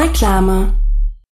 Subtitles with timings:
[0.00, 0.79] Reklame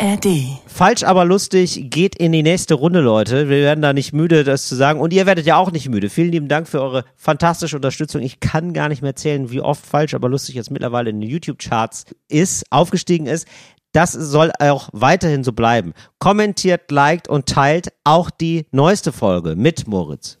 [0.00, 0.26] ARD.
[0.66, 3.50] Falsch, aber lustig geht in die nächste Runde, Leute.
[3.50, 4.98] Wir werden da nicht müde, das zu sagen.
[4.98, 6.08] Und ihr werdet ja auch nicht müde.
[6.08, 8.22] Vielen lieben Dank für eure fantastische Unterstützung.
[8.22, 11.28] Ich kann gar nicht mehr erzählen, wie oft falsch, aber lustig jetzt mittlerweile in den
[11.28, 13.46] YouTube-Charts ist, aufgestiegen ist.
[13.92, 15.92] Das soll auch weiterhin so bleiben.
[16.18, 20.39] Kommentiert, liked und teilt auch die neueste Folge mit Moritz.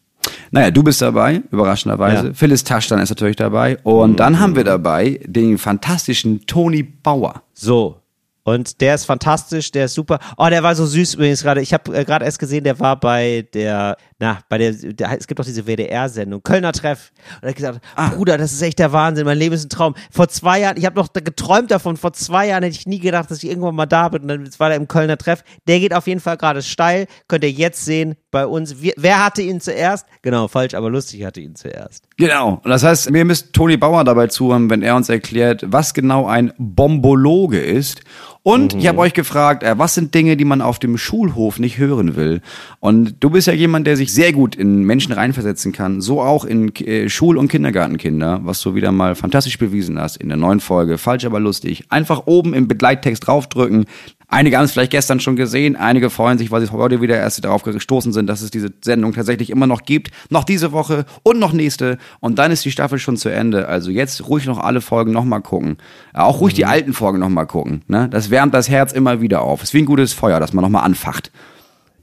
[0.50, 2.28] Naja, du bist dabei, überraschenderweise.
[2.28, 2.34] Ja.
[2.34, 3.78] Phyllis Taschtan ist natürlich dabei.
[3.82, 7.42] Und dann haben wir dabei den fantastischen Toni Bauer.
[7.52, 8.00] So.
[8.42, 10.18] Und der ist fantastisch, der ist super.
[10.36, 11.60] Oh, der war so süß übrigens gerade.
[11.60, 15.26] Ich habe äh, gerade erst gesehen, der war bei der, na, bei der, der es
[15.26, 17.10] gibt doch diese WDR-Sendung, Kölner Treff.
[17.36, 17.80] Und er hat gesagt,
[18.14, 19.94] Bruder, das ist echt der Wahnsinn, mein Leben ist ein Traum.
[20.10, 23.30] Vor zwei Jahren, ich habe noch geträumt davon, vor zwei Jahren hätte ich nie gedacht,
[23.30, 24.22] dass ich irgendwann mal da bin.
[24.22, 25.42] Und dann war der im Kölner Treff.
[25.66, 27.06] Der geht auf jeden Fall gerade steil.
[27.28, 28.82] Könnt ihr jetzt sehen bei uns.
[28.82, 30.06] Wir, wer hatte ihn zuerst?
[30.20, 32.04] Genau, falsch, aber lustig hatte ihn zuerst.
[32.18, 32.60] Genau.
[32.62, 36.26] Und das heißt, wir müssen Toni Bauer dabei zuhören, wenn er uns erklärt, was genau
[36.26, 38.02] ein Bombologe ist.
[38.42, 41.76] Und ich habe euch gefragt, äh, was sind Dinge, die man auf dem Schulhof nicht
[41.76, 42.40] hören will?
[42.80, 46.46] Und du bist ja jemand, der sich sehr gut in Menschen reinversetzen kann, so auch
[46.46, 50.60] in äh, Schul- und Kindergartenkinder, was du wieder mal fantastisch bewiesen hast in der neuen
[50.60, 50.96] Folge.
[50.96, 51.84] Falsch, aber lustig.
[51.90, 53.84] Einfach oben im Begleittext draufdrücken.
[54.32, 57.44] Einige haben es vielleicht gestern schon gesehen, einige freuen sich, weil sie heute wieder erst
[57.44, 60.10] darauf gestoßen sind, dass es diese Sendung tatsächlich immer noch gibt.
[60.30, 61.98] Noch diese Woche und noch nächste.
[62.20, 63.66] Und dann ist die Staffel schon zu Ende.
[63.66, 65.78] Also jetzt ruhig noch alle Folgen nochmal gucken.
[66.14, 67.82] Auch ruhig die alten Folgen nochmal gucken.
[67.88, 68.08] Ne?
[68.08, 69.64] Das wärmt das Herz immer wieder auf.
[69.64, 71.32] Ist wie ein gutes Feuer, das man nochmal anfacht.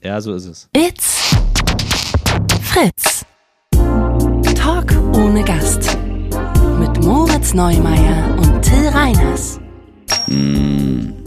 [0.02, 0.68] Ja, so ist es.
[0.76, 1.34] It's
[2.62, 3.24] Fritz.
[4.54, 5.96] Talk ohne Gast.
[6.78, 9.58] Mit Moritz Neumeier und Till Reiners.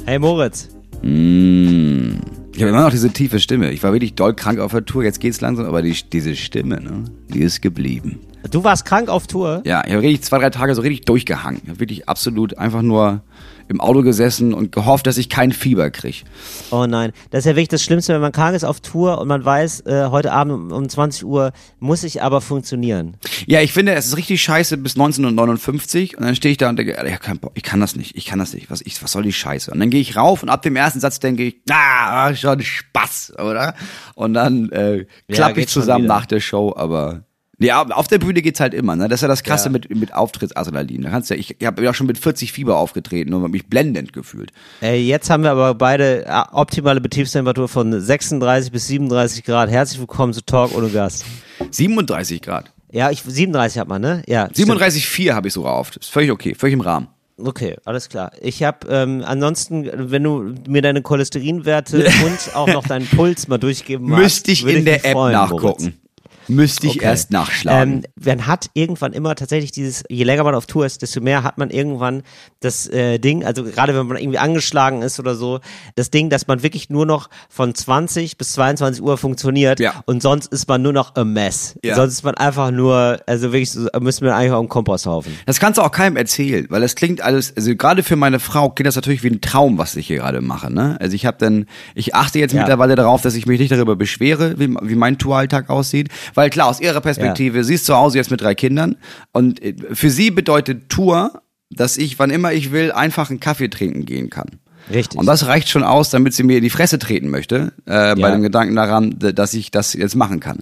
[0.05, 0.69] Hey Moritz.
[1.01, 2.21] Mm.
[2.53, 3.71] Ich habe immer noch diese tiefe Stimme.
[3.71, 5.03] Ich war wirklich doll krank auf der Tour.
[5.03, 8.19] Jetzt geht's langsam, aber die, diese Stimme, ne, die ist geblieben.
[8.49, 9.61] Du warst krank auf Tour?
[9.65, 11.61] Ja, ich habe richtig zwei, drei Tage so richtig durchgehangen.
[11.63, 13.23] Ich habe wirklich absolut einfach nur
[13.71, 16.23] im Auto gesessen und gehofft, dass ich kein Fieber krieg.
[16.69, 19.27] Oh nein, das ist ja wirklich das Schlimmste, wenn man krank ist auf Tour und
[19.27, 23.17] man weiß, äh, heute Abend um, um 20 Uhr muss ich aber funktionieren.
[23.47, 26.77] Ja, ich finde, es ist richtig scheiße bis 1959 und dann stehe ich da und
[26.77, 29.23] denke, ich kann, ich kann das nicht, ich kann das nicht, was, ich, was soll
[29.23, 29.71] die Scheiße?
[29.71, 33.33] Und dann gehe ich rauf und ab dem ersten Satz denke ich, ah, schon Spaß,
[33.39, 33.73] oder?
[34.15, 37.23] Und dann äh, Ja, klappe ich geht schon zusammen nach der Show, aber
[37.61, 39.07] ja, auf der Bühne geht's halt immer, ne?
[39.07, 39.71] Das ist ja das Krasse Ja.
[39.71, 41.01] mit, mit Auftrittsadrenalin.
[41.03, 44.13] Da kannst ja, ich, ich habe ja schon mit 40 Fieber aufgetreten und mich blendend
[44.13, 44.51] gefühlt.
[44.81, 49.69] Äh, jetzt haben wir aber beide äh, optimale Betriebstemperatur von 36 bis 37 Grad.
[49.69, 51.25] Herzlich willkommen zu Talk ohne Gast.
[51.69, 52.71] 37 Grad.
[52.91, 54.23] Ja, ich 37 hat man, ne?
[54.27, 54.47] Ja.
[54.47, 55.95] 37,4 habe ich sogar auf.
[55.95, 57.07] Ist völlig okay, völlig im Rahmen.
[57.37, 58.31] Okay, alles klar.
[58.41, 63.57] Ich habe ähm, ansonsten, wenn du mir deine Cholesterinwerte und auch noch deinen Puls mal
[63.57, 65.83] durchgeben magst, Müsste ich in der mich App freuen, nachgucken.
[65.83, 66.00] Moritz.
[66.47, 67.05] Müsste ich Okay.
[67.05, 68.03] erst nachschlagen.
[68.17, 71.43] Ähm, man hat irgendwann immer tatsächlich dieses, je länger man auf Tour ist, desto mehr
[71.43, 72.23] hat man irgendwann
[72.59, 75.59] das äh, Ding, also gerade wenn man irgendwie angeschlagen ist oder so,
[75.95, 80.03] das Ding, dass man wirklich nur noch von 20 bis 22 Uhr funktioniert Ja.
[80.05, 81.75] und sonst ist man nur noch a mess.
[81.83, 81.95] Ja.
[81.95, 85.33] Sonst ist man einfach nur, also wirklich, so, müssen wir eigentlich auf dem Komposthaufen.
[85.45, 88.69] Das kannst du auch keinem erzählen, weil das klingt alles, also gerade für meine Frau
[88.69, 90.71] klingt das natürlich wie ein Traum, was ich hier gerade mache.
[90.73, 90.97] Ne?
[90.99, 91.65] Also ich habe dann,
[91.95, 92.59] ich achte jetzt Ja.
[92.61, 96.67] mittlerweile darauf, dass ich mich nicht darüber beschwere, wie, wie mein Touralltag aussieht, weil klar,
[96.67, 98.97] aus ihrer Perspektive, sie ist zu Hause jetzt mit drei Kindern
[99.31, 103.69] und äh, für sie bedeutet Tour, dass ich, wann immer ich will, einfach einen Kaffee
[103.69, 104.59] trinken gehen kann.
[104.91, 105.19] Richtig.
[105.19, 108.21] Und das reicht schon aus, damit sie mir in die Fresse treten möchte, äh, bei
[108.21, 108.31] Ja.
[108.31, 110.59] dem Gedanken daran, dass ich das jetzt machen kann.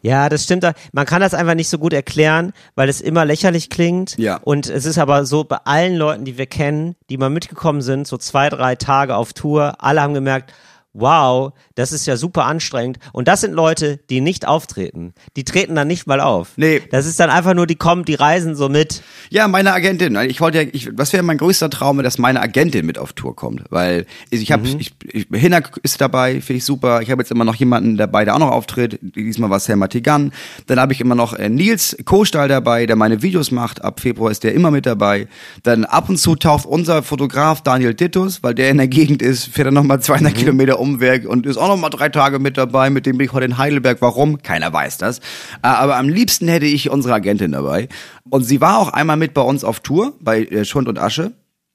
[0.00, 0.64] Ja, das stimmt.
[0.92, 4.16] Man kann das einfach nicht so gut erklären, weil es immer lächerlich klingt.
[4.18, 4.36] Ja.
[4.42, 8.06] Und es ist aber so bei allen Leuten, die wir kennen, die mal mitgekommen sind,
[8.08, 10.52] so zwei, drei Tage auf Tour, alle haben gemerkt,
[10.92, 12.98] wow, Das ist ja super anstrengend.
[13.12, 15.14] Und das sind Leute, die nicht auftreten.
[15.36, 16.50] Die treten dann nicht mal auf.
[16.56, 16.82] Nee.
[16.90, 19.02] Das ist dann einfach nur, die kommen, die reisen so mit.
[19.30, 20.16] Ja, meine Agentin.
[20.28, 23.34] Ich wollte ja, ich, was wäre mein größter Traum, dass meine Agentin mit auf Tour
[23.34, 27.02] kommt, weil ich habe, ich, ich, Hinak ist dabei, finde ich super.
[27.02, 28.98] Ich habe jetzt immer noch jemanden dabei, der auch noch auftritt.
[29.00, 30.32] Diesmal war Selma Tigan.
[30.66, 33.82] Dann habe ich immer noch äh, Nils Kohlstahl dabei, der meine Videos macht.
[33.82, 35.28] Ab Februar ist der immer mit dabei.
[35.62, 39.46] Dann ab und zu taucht unser Fotograf Daniel Dittus, weil der in der Gegend ist,
[39.46, 42.90] fährt er nochmal 200 Kilometer Umweg und ist auch nochmal drei Tage mit dabei.
[42.90, 43.98] Mit dem bin ich heute in Heidelberg.
[44.00, 44.42] Warum?
[44.42, 45.18] Keiner weiß das.
[45.18, 45.22] Äh,
[45.62, 47.88] Aber am liebsten hätte ich unsere Agentin dabei.
[48.28, 51.32] Und sie war auch einmal mit bei uns auf Tour, bei äh, Schund und Asche.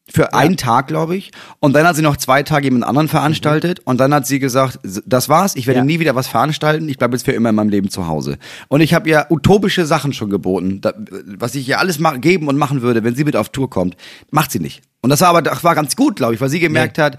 [0.10, 1.32] Für einen Tag, glaube ich.
[1.60, 3.82] Und dann hat sie noch zwei Tage jemand anderen veranstaltet.
[3.84, 5.84] Und dann hat sie gesagt, das war's, ich werde Ja.
[5.84, 6.88] nie wieder was veranstalten.
[6.88, 8.38] Ich bleibe jetzt für immer in meinem Leben zu Hause.
[8.70, 10.80] Und ich habe ihr utopische Sachen schon geboten,
[11.38, 13.98] was ich ihr alles geben und machen würde, wenn sie mit auf Tour kommt.
[14.32, 14.82] Macht sie nicht.
[15.02, 17.18] Und das war aber das war ganz gut, glaube ich, weil sie gemerkt hat,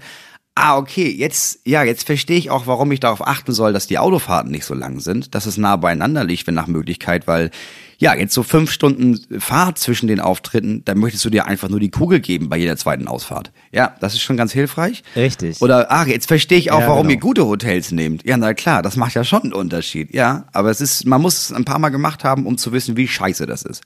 [0.61, 3.97] Ah, okay, jetzt, ja, jetzt verstehe ich auch, warum ich darauf achten soll, dass die
[3.97, 7.49] Autofahrten nicht so lang sind, dass es nah beieinander liegt, wenn nach Möglichkeit, weil,
[7.97, 11.79] ja, jetzt so fünf Stunden Fahrt zwischen den Auftritten, dann möchtest du dir einfach nur
[11.79, 13.53] die Kugel geben bei jeder zweiten Ausfahrt.
[13.71, 15.03] Ja, das ist schon ganz hilfreich.
[15.15, 15.61] Richtig.
[15.61, 17.15] Oder, ach, jetzt verstehe ich auch, Ja, warum genau.
[17.17, 18.25] ihr gute Hotels nehmt.
[18.25, 20.13] Ja, na klar, das macht ja schon einen Unterschied.
[20.13, 22.97] Ja, aber es ist, man muss es ein paar Mal gemacht haben, um zu wissen,
[22.97, 23.83] wie scheiße das ist.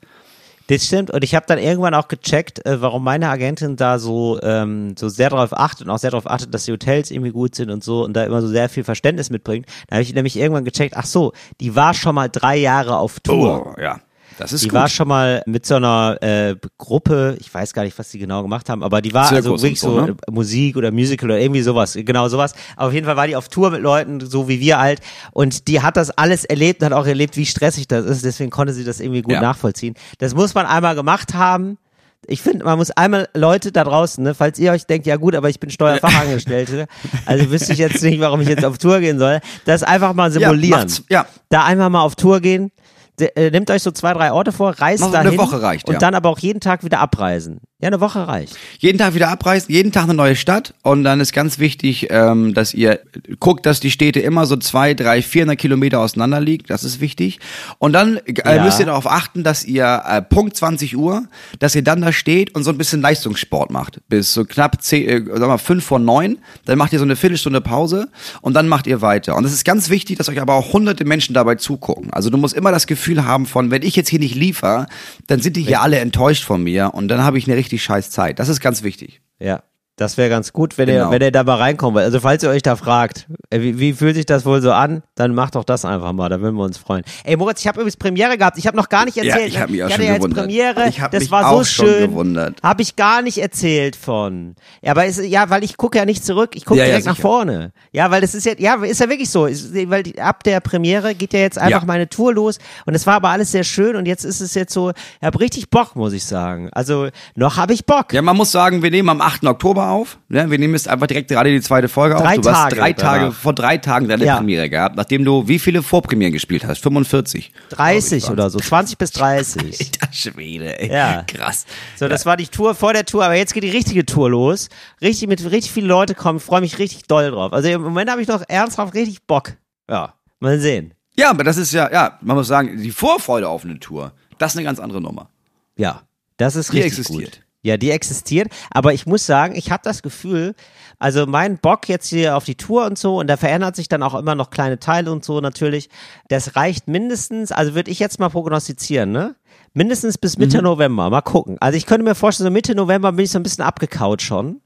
[0.68, 1.12] Das stimmt.
[1.12, 5.10] Und ich habe dann irgendwann auch gecheckt, äh, warum meine Agentin da so, ähm, so
[5.10, 7.84] sehr darauf achtet und auch sehr darauf achtet, dass die Hotels irgendwie gut sind und
[7.84, 9.66] so und da immer so sehr viel Verständnis mitbringt.
[9.88, 13.20] Da habe ich nämlich irgendwann gecheckt, ach so, die war schon mal drei Jahre auf
[13.20, 13.76] Tour.
[13.76, 14.00] Oh, ja.
[14.38, 14.80] Das ist Die gut.
[14.80, 18.42] war schon mal mit so einer äh, Gruppe, ich weiß gar nicht, was die genau
[18.42, 20.16] gemacht haben, aber die war Zirkus also wirklich so, so, ne?
[20.28, 22.54] äh, Musik oder Musical oder irgendwie sowas, genau sowas.
[22.76, 25.00] Aber auf jeden Fall war die auf Tour mit Leuten, so wie wir halt,
[25.32, 28.50] und die hat das alles erlebt und hat auch erlebt, wie stressig das ist, deswegen
[28.50, 29.42] konnte sie das irgendwie gut Ja.
[29.42, 29.96] nachvollziehen.
[30.20, 31.78] Das muss man einmal gemacht haben.
[32.26, 35.36] Ich finde, man muss einmal Leute da draußen, ne, falls ihr euch denkt, ja gut,
[35.36, 36.88] aber ich bin Steuerfachangestellte,
[37.26, 40.32] also wüsste ich jetzt nicht, warum ich jetzt auf Tour gehen soll, das einfach mal
[40.32, 40.80] simulieren.
[40.80, 41.26] macht's- ja.
[41.50, 42.72] Da einfach mal auf Tour gehen,
[43.20, 45.62] de- äh, nehmt euch so zwei, drei Orte vor, reist Mach so eine dahin Woche
[45.62, 46.00] reicht, und ja.
[46.00, 47.60] dann aber auch jeden Tag wieder abreisen.
[47.84, 48.56] Ja, eine Woche reicht.
[48.80, 52.54] jeden Tag wieder abreisen, jeden Tag eine neue Stadt und dann ist ganz wichtig, ähm,
[52.54, 53.02] dass ihr
[53.42, 56.64] guckt, dass die Städte immer so zwei, drei, 400 Kilometer auseinander liegen.
[56.68, 57.40] Das ist wichtig.
[57.80, 58.64] Und dann äh, Ja.
[58.64, 61.24] müsst ihr darauf achten, dass ihr äh, Punkt 20 Uhr,
[61.60, 64.00] dass ihr dann da steht und so ein bisschen Leistungssport macht.
[64.08, 66.38] Bis so knapp 10, äh, sagen wir 5 vor 9.
[66.66, 68.08] Dann macht ihr so eine Viertelstunde Pause
[68.42, 69.36] und dann macht ihr weiter.
[69.36, 72.14] Und es ist ganz wichtig, dass euch aber auch hunderte Menschen dabei zugucken.
[72.14, 74.88] Also du musst immer das Gefühl haben von, wenn ich jetzt hier nicht liefere,
[75.28, 78.12] dann sind die hier alle enttäuscht von mir und dann habe ich eine richtig scheiß
[78.12, 78.40] Zeit.
[78.40, 79.22] Das ist ganz wichtig.
[79.40, 79.64] Ja.
[79.96, 81.06] Das wäre ganz gut, wenn Genau.
[81.06, 81.98] ihr, wenn ihr da mal reinkommt.
[82.00, 85.04] Also falls ihr euch da fragt, äh, wie, wie fühlt sich das wohl so an,
[85.14, 87.04] dann macht doch das einfach mal, da würden wir uns freuen.
[87.24, 89.36] Ey Moritz, ich habe übrigens Premiere gehabt, ich habe noch gar nicht erzählt.
[89.42, 90.46] Ja, ich habe mich auch hatte schon ja jetzt gewundert.
[90.46, 92.10] Premiere, Ich das mich war so auch schon schön.
[92.10, 92.58] gewundert.
[92.64, 94.56] Habe ich gar nicht erzählt von.
[94.82, 97.06] Ja, aber ist, ja, weil ich gucke ja nicht zurück, ich gucke Ja, ja, direkt
[97.06, 97.28] nach sicher.
[97.28, 97.72] vorne.
[97.92, 100.60] Ja, weil das ist ja, ja, ist ja wirklich so, ist, weil die, ab der
[100.60, 101.86] Premiere geht ja jetzt einfach Ja.
[101.86, 102.58] meine Tour los
[102.88, 105.40] und es war aber alles sehr schön und jetzt ist es jetzt so, ich habe
[105.40, 106.70] richtig Bock, muss ich sagen.
[106.72, 108.12] Also noch habe ich Bock.
[108.12, 109.46] Ja, man muss sagen, wir nehmen am 8.
[109.46, 110.18] Oktober auf.
[110.30, 112.42] Ja, wir nehmen jetzt einfach direkt gerade die zweite Folge Drei auf.
[112.42, 113.34] Du hast Tage drei Tage, danach.
[113.36, 114.38] vor drei Tagen deine Ja.
[114.38, 116.82] Premiere gehabt, nachdem du wie viele Vorpremieren gespielt hast?
[116.84, 117.52] 45.
[117.70, 119.92] 30 oder so, 20 bis 30.
[120.02, 120.92] Alter Schwede, ey.
[120.92, 121.24] Ja.
[121.28, 121.66] Krass.
[121.96, 124.70] So, das war die Tour vor der Tour, aber jetzt geht die richtige Tour los.
[125.02, 127.54] Richtig mit richtig viele Leute kommen, freue mich richtig doll drauf.
[127.54, 129.54] Also im Moment habe ich doch ernsthaft richtig Bock.
[129.90, 130.94] Ja, mal sehen.
[131.18, 134.54] Ja, aber das ist ja, ja, man muss sagen, die Vorfreude auf eine Tour, das
[134.54, 135.30] ist eine ganz andere Nummer.
[135.78, 136.02] Ja,
[136.38, 137.32] das ist Die richtig existiert.
[137.36, 137.43] gut.
[137.66, 140.54] Ja, die existiert, aber ich muss sagen, ich habe das Gefühl,
[141.00, 144.04] also mein Bock jetzt hier auf die Tour und so und da verändert sich dann
[144.04, 145.90] auch immer noch kleine Teile und so natürlich.
[146.28, 149.36] Das reicht mindestens, also würde ich jetzt mal prognostizieren, ne?
[149.74, 150.66] Mindestens bis Mitte Mhm.
[150.66, 151.10] November.
[151.10, 151.56] Mal gucken.
[151.62, 154.60] Also ich könnte mir vorstellen, so Mitte November bin ich so ein bisschen abgekaut schon.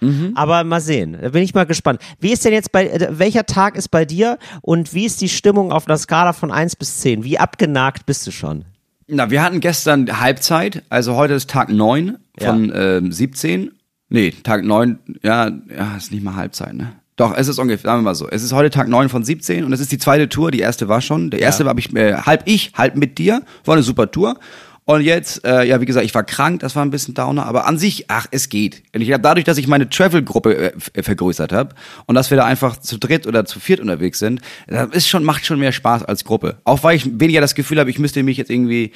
[0.00, 0.32] Mhm.
[0.34, 2.00] Aber mal sehen, da bin ich mal gespannt.
[2.18, 5.28] Wie ist denn jetzt bei, äh, welcher Tag ist bei dir und wie ist die
[5.28, 7.22] Stimmung auf einer Skala von 1 bis 10?
[7.22, 8.64] Wie abgenagt bist du schon?
[9.08, 12.16] Na, wir hatten gestern Halbzeit, also heute ist Tag 9
[12.46, 13.72] von ähm, 17.
[14.08, 16.94] Nee, Tag 9, ja, ja, ist nicht mal Halbzeit, ne?
[17.20, 18.28] Doch, es ist ungefähr, sagen wir mal so.
[18.30, 20.50] Es ist heute Tag 9 von 17 und es ist die zweite Tour.
[20.50, 21.28] Die erste war schon.
[21.28, 23.42] Der erste war ich, äh, halb ich, halb mit dir.
[23.66, 24.38] War eine super Tour.
[24.86, 27.66] Und jetzt, äh, ja, wie gesagt, ich war krank, das war ein bisschen Downer, aber
[27.66, 28.82] an sich, ach, es geht.
[28.92, 32.36] Und ich habe dadurch, dass ich meine Travel-Gruppe äh, äh, vergrößert habe und dass wir
[32.36, 35.72] da einfach zu dritt oder zu viert unterwegs sind, das ist schon, macht schon mehr
[35.72, 36.56] Spaß als Gruppe.
[36.64, 38.90] Auch weil ich weniger das Gefühl habe, ich müsste mich jetzt irgendwie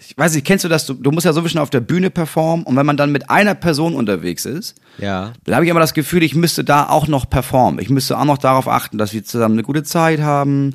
[0.00, 0.86] ich weiß nicht, kennst du das?
[0.86, 3.12] Du, du musst ja so ein bisschen auf der Bühne performen und wenn man dann
[3.12, 5.32] mit einer Person unterwegs ist, Ja.
[5.44, 7.80] dann habe ich immer das Gefühl, ich müsste da auch noch performen.
[7.80, 10.74] Ich müsste auch noch darauf achten, dass wir zusammen eine gute Zeit haben,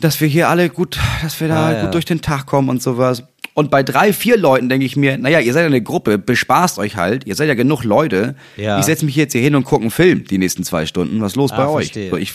[0.00, 1.84] dass wir hier alle gut, dass wir da Ah, ja.
[1.84, 3.22] gut durch den Tag kommen und sowas.
[3.54, 6.78] Und bei drei, vier Leuten denke ich mir, naja, ihr seid ja eine Gruppe, bespaßt
[6.78, 8.36] euch halt, ihr seid ja genug Leute.
[8.56, 8.78] Ja.
[8.78, 11.20] Ich setze mich jetzt hier hin und gucke einen Film die nächsten zwei Stunden.
[11.20, 11.86] Was ist los Ah, bei euch?
[11.86, 12.10] verstehe.
[12.10, 12.34] So, ich,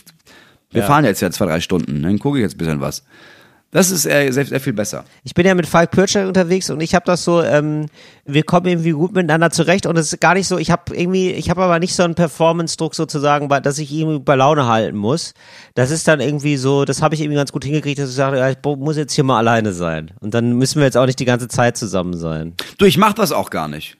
[0.71, 0.87] wir Ja.
[0.87, 3.03] fahren jetzt ja zwei, drei Stunden, dann gucke ich jetzt ein bisschen was.
[3.73, 5.03] Das ist äh, sehr, sehr viel besser.
[5.23, 7.87] Ich bin ja mit Falk Pircher unterwegs und ich habe das so, ähm,
[8.23, 11.31] wir kommen irgendwie gut miteinander zurecht und es ist gar nicht so, ich habe irgendwie,
[11.31, 15.33] ich habe aber nicht so einen Performance-Druck sozusagen, dass ich irgendwie bei Laune halten muss.
[15.73, 18.37] Das ist dann irgendwie so, das habe ich irgendwie ganz gut hingekriegt, dass ich sage,
[18.37, 20.11] ja, ich muss jetzt hier mal alleine sein.
[20.19, 22.53] Und dann müssen wir jetzt auch nicht die ganze Zeit zusammen sein.
[22.77, 23.97] Du, ich mach das auch gar nicht.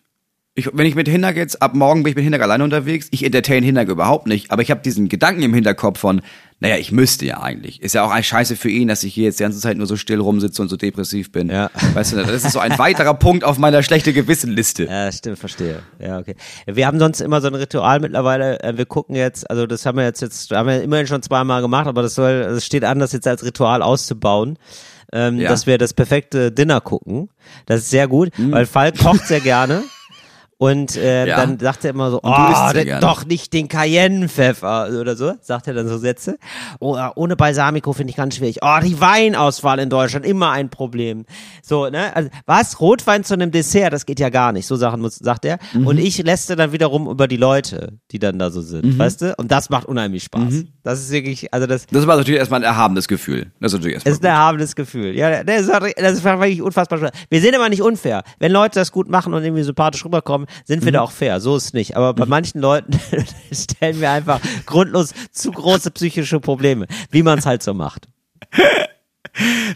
[0.56, 3.26] Ich, wenn ich mit Hinnerk jetzt, ab morgen bin ich mit Hinnerk alleine unterwegs, ich
[3.26, 6.22] entertain Hinnerk überhaupt nicht, aber ich habe diesen Gedanken im Hinterkopf von,
[6.60, 7.82] naja, ich müsste ja eigentlich.
[7.82, 9.88] Ist ja auch ein Scheiße für ihn, dass ich hier jetzt die ganze Zeit nur
[9.88, 11.50] so still rumsitze und so depressiv bin.
[11.50, 11.72] Ja.
[11.96, 14.84] Weißt du, das ist so ein weiterer Punkt auf meiner schlechte Gewissenliste.
[14.86, 15.80] Ja, stimmt, verstehe.
[15.98, 16.36] Ja, okay.
[16.68, 18.62] Wir haben sonst immer so ein Ritual mittlerweile.
[18.62, 21.64] äh, Wir gucken jetzt, also das haben wir jetzt jetzt, haben wir immerhin schon zweimal
[21.64, 24.60] gemacht, aber das soll, es steht an, das jetzt als Ritual auszubauen.
[25.16, 25.50] Ähm, Ja.
[25.50, 27.30] dass wir das perfekte Dinner gucken.
[27.68, 29.84] Das ist sehr gut, weil Falk kocht sehr gerne.
[30.58, 31.38] Und äh, Ja.
[31.38, 33.68] dann sagt er immer so, Und du isst oh, sehr denn gerne." doch nicht den
[33.68, 36.38] Cayenne-Pfeffer oder so, sagt er dann so Sätze.
[36.80, 38.60] Oh, äh, ohne Balsamico finde ich ganz schwierig.
[38.62, 41.26] Oh, die Weinauswahl in Deutschland, immer ein Problem.
[41.62, 42.16] So, ne?
[42.16, 42.80] Also, was?
[42.80, 44.66] Rotwein zu einem Dessert, das geht ja gar nicht.
[44.68, 45.58] So Sachen muss, sagt er.
[45.74, 45.88] Mhm.
[45.88, 49.00] Und ich lässte dann wiederum über die Leute, die dann da so sind, Mhm.
[49.00, 49.36] weißt du?
[49.38, 50.64] Und das macht unheimlich Spaß.
[50.84, 53.52] Das ist wirklich, also das, Das war natürlich erstmal ein erhabenes Gefühl.
[53.60, 55.16] Das ist natürlich erstmal es ist ein erhabenes Gefühl.
[55.16, 57.12] Ja, das ist, das ist wirklich unfassbar schwer.
[57.30, 58.24] Wir sind immer nicht unfair.
[58.40, 60.94] Wenn Leute das gut machen und irgendwie sympathisch rüberkommen, sind wir Mhm.
[60.94, 61.40] da auch fair.
[61.40, 61.96] So ist es nicht.
[61.98, 63.00] Aber bei manchen Leuten
[63.52, 68.08] stellen wir einfach grundlos zu große psychische Probleme, wie man es halt so macht.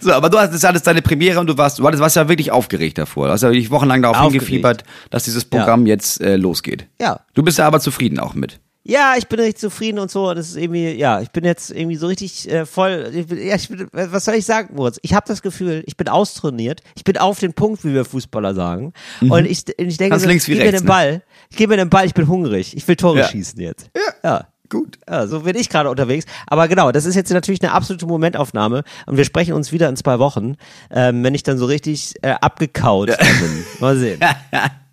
[0.01, 2.29] So, aber du hast das ist alles deine Premiere und du warst, du warst, ja
[2.29, 3.25] wirklich aufgeregt davor.
[3.25, 4.43] Du hast ja wirklich wochenlang darauf Aufgeregt.
[4.45, 6.85] hingefiebert, dass dieses Programm jetzt äh, losgeht.
[7.01, 7.21] Ja.
[7.33, 8.59] Du bist ja aber zufrieden auch mit.
[8.89, 10.29] Ja, ich bin richtig zufrieden und so.
[10.29, 13.11] Und es ist irgendwie, ja, ich bin jetzt irgendwie so richtig äh, voll.
[13.13, 14.97] Ich bin, ja, ich bin, was soll ich sagen, Moritz?
[15.01, 16.81] Ich habe das Gefühl, ich bin austrainiert.
[16.95, 18.93] Ich bin auf den Punkt, wie wir Fußballer sagen.
[19.21, 20.19] Und ich, ich denke, Mhm.
[20.21, 20.87] So, wie gib mir den ne?
[20.87, 21.21] Ball.
[21.55, 22.77] Gib mir den Ball, ich bin hungrig.
[22.77, 23.27] Ich will Tore Ja.
[23.27, 23.89] schießen jetzt.
[23.95, 24.29] Ja.
[24.29, 24.47] ja.
[24.69, 24.99] Gut.
[25.09, 26.25] Ja, so bin ich gerade unterwegs.
[26.45, 29.95] Aber genau, das ist jetzt natürlich eine absolute Momentaufnahme und wir sprechen uns wieder in
[29.95, 30.55] zwei Wochen,
[30.91, 33.65] ähm, wenn ich dann so richtig äh, abgekaut bin.
[33.79, 34.19] Mal sehen.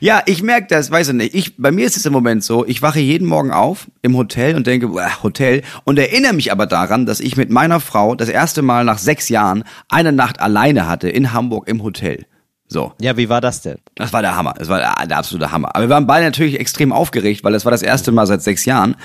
[0.00, 1.34] Ja, ich merke das, weiß ich nicht.
[1.34, 4.56] Ich, bei mir ist es im Moment so, ich wache jeden Morgen auf im Hotel
[4.56, 8.28] und denke, boah, Hotel, und erinnere mich aber daran, dass ich mit meiner Frau das
[8.28, 12.26] erste Mal nach sechs Jahren eine Nacht alleine hatte in Hamburg im Hotel.
[12.66, 12.92] So.
[13.00, 13.78] Ja, wie war das denn?
[13.94, 14.54] Das war der Hammer.
[14.58, 15.74] Das war der, der absolute Hammer.
[15.76, 18.64] Aber wir waren beide natürlich extrem aufgeregt, weil das war das erste Mal seit sechs
[18.64, 18.96] Jahren.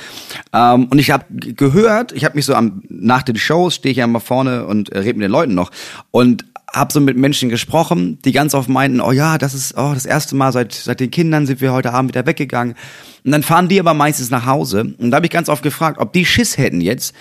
[0.54, 3.98] Ähm, und ich habe gehört, ich habe mich so am nach den Shows stehe ich
[3.98, 5.72] ja mal vorne und äh, rede mit den Leuten noch
[6.10, 9.92] und habe so mit Menschen gesprochen, die ganz oft meinten, oh ja, das ist oh,
[9.94, 12.76] das erste Mal seit seit den Kindern sind wir heute Abend wieder weggegangen.
[13.26, 14.94] Und dann fahren die aber meistens nach Hause.
[14.98, 17.14] Und da habe ich ganz oft gefragt, ob die Schiss hätten jetzt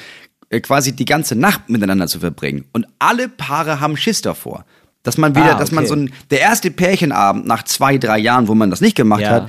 [0.50, 2.64] äh, quasi die ganze Nacht miteinander zu verbringen.
[2.72, 4.64] Und alle Paare haben Schiss davor.
[5.02, 5.88] Dass man wieder, Ah, dass man okay.
[5.88, 9.30] so ein, der erste Pärchenabend nach zwei, drei Jahren, wo man das nicht gemacht Ja.
[9.30, 9.48] hat,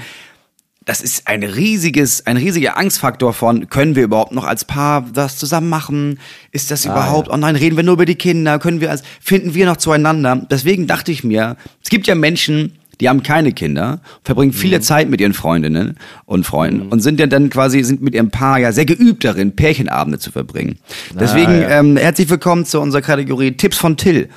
[0.89, 5.37] das ist ein riesiges, ein riesiger Angstfaktor von, können wir überhaupt noch als Paar das
[5.37, 6.17] zusammen machen?
[6.51, 8.57] Ist das überhaupt, oh nein, reden wir nur über die Kinder?
[8.57, 10.47] Können wir als, finden wir noch zueinander?
[10.49, 15.11] Deswegen dachte ich mir, es gibt ja Menschen, die haben keine Kinder, verbringen viele Zeit
[15.11, 18.71] mit ihren Freundinnen und Freunden und sind ja dann quasi, sind mit ihrem Paar ja
[18.71, 20.79] sehr geübt darin, Pärchenabende zu verbringen.
[21.13, 24.27] Deswegen, ähm, herzlich willkommen zu unserer Kategorie Tipps von Till.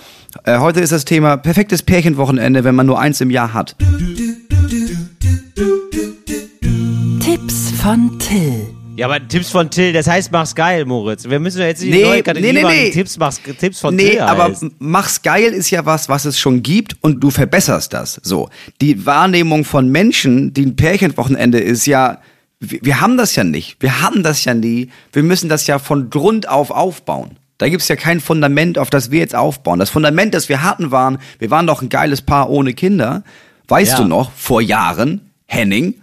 [0.44, 3.74] Äh, heute ist das Thema perfektes Pärchenwochenende, wenn man nur eins im Jahr hat.
[7.22, 8.66] Tipps von Till.
[8.96, 11.28] Ja, aber Tipps von Till, das heißt, mach's geil, Moritz.
[11.28, 12.90] Wir müssen doch jetzt nicht die Nee, neue Kategorie nee, nee, machen, nee.
[12.90, 14.64] Tipps, mach's, Tipps von Nee, Till aber heißt.
[14.80, 18.20] mach's geil ist ja was, was es schon gibt und du verbesserst das.
[18.22, 18.48] So.
[18.80, 22.18] Die Wahrnehmung von Menschen, die ein Pärchenwochenende ist ja,
[22.60, 23.76] wir, wir haben das ja nicht.
[23.80, 24.90] Wir hatten das ja nie.
[25.12, 27.38] Wir müssen das ja von Grund auf aufbauen.
[27.58, 29.78] Da gibt's ja kein Fundament, auf das wir jetzt aufbauen.
[29.78, 33.22] Das Fundament, das wir hatten, waren, wir waren doch ein geiles Paar ohne Kinder.
[33.68, 33.98] Weißt Ja.
[33.98, 35.94] du noch, vor Jahren, Henning,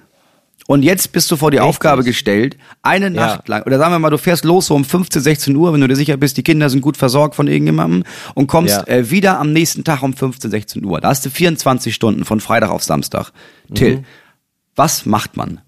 [0.70, 1.68] und jetzt bist du vor die Richtig.
[1.68, 3.12] Aufgabe gestellt, eine Ja.
[3.12, 5.82] Nacht lang, oder sagen wir mal, du fährst los so um 15, 16 Uhr, wenn
[5.82, 8.04] du dir sicher bist, die Kinder sind gut versorgt von irgendjemandem
[8.36, 8.88] und kommst Ja.
[8.88, 11.02] äh, wieder am nächsten Tag um 15, 16 Uhr.
[11.02, 13.32] Da hast du 24 Stunden von Freitag auf Samstag.
[13.74, 14.04] Till, Mhm.
[14.76, 15.60] was macht man?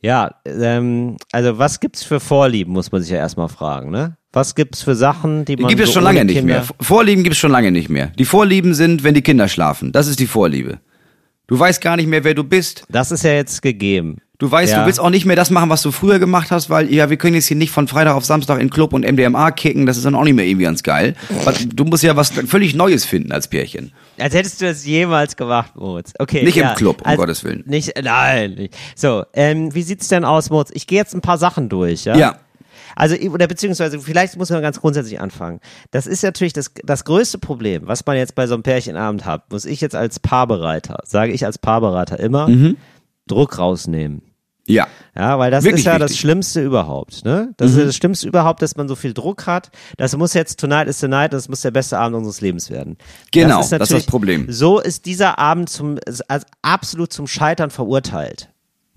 [0.00, 4.16] Ja, ähm, also was gibt's für Vorlieben, muss man sich ja erstmal fragen, ne?
[4.32, 6.54] Was gibt's für Sachen, die Die man gibt es so schon ohne lange nicht Kinder
[6.54, 6.64] mehr.
[6.80, 8.12] Vorlieben gibt es schon lange nicht mehr.
[8.18, 9.90] Die Vorlieben sind, wenn die Kinder schlafen.
[9.92, 10.78] Das ist die Vorliebe.
[11.46, 12.84] Du weißt gar nicht mehr, wer du bist.
[12.88, 14.18] Das ist ja jetzt gegeben.
[14.38, 14.80] Du weißt, Ja.
[14.80, 17.16] du willst auch nicht mehr das machen, was du früher gemacht hast, weil, ja, wir
[17.16, 20.04] können jetzt hier nicht von Freitag auf Samstag in Club und MDMA kicken, das ist
[20.04, 21.14] dann auch nicht mehr irgendwie ganz geil.
[21.68, 23.92] Du musst ja was völlig Neues finden als Pärchen.
[24.18, 26.12] Als hättest du das jemals gemacht, Moritz.
[26.18, 26.42] Okay.
[26.42, 26.74] Nicht im ja.
[26.74, 27.62] Club, um Also, Gottes Willen.
[27.66, 28.54] Nicht, nein.
[28.54, 28.74] Nicht.
[28.96, 30.70] So, ähm, wie sieht's denn aus, Moritz?
[30.74, 32.16] Ich gehe jetzt ein paar Sachen durch, ja?
[32.16, 32.36] Ja.
[32.96, 35.60] Also, oder beziehungsweise, vielleicht muss man ganz grundsätzlich anfangen.
[35.90, 39.50] Das ist natürlich das, das größte Problem, was man jetzt bei so einem Pärchenabend hat,
[39.52, 42.76] muss ich jetzt als Paarbereiter, sage ich als Paarbereiter immer, Mhm.
[43.26, 44.22] Druck rausnehmen.
[44.66, 44.86] Ja.
[45.14, 46.20] Ja, weil das Wirklich ist ja das wichtig.
[46.20, 47.24] Schlimmste überhaupt.
[47.26, 47.52] Ne?
[47.58, 49.70] Das ist ja das Schlimmste überhaupt, dass man so viel Druck hat.
[49.98, 52.96] Das muss jetzt Tonight is the Night, das muss der beste Abend unseres Lebens werden.
[53.30, 54.50] Genau, das ist natürlich- das Problem.
[54.50, 55.98] So ist dieser Abend zum,
[56.28, 58.48] als absolut zum Scheitern verurteilt.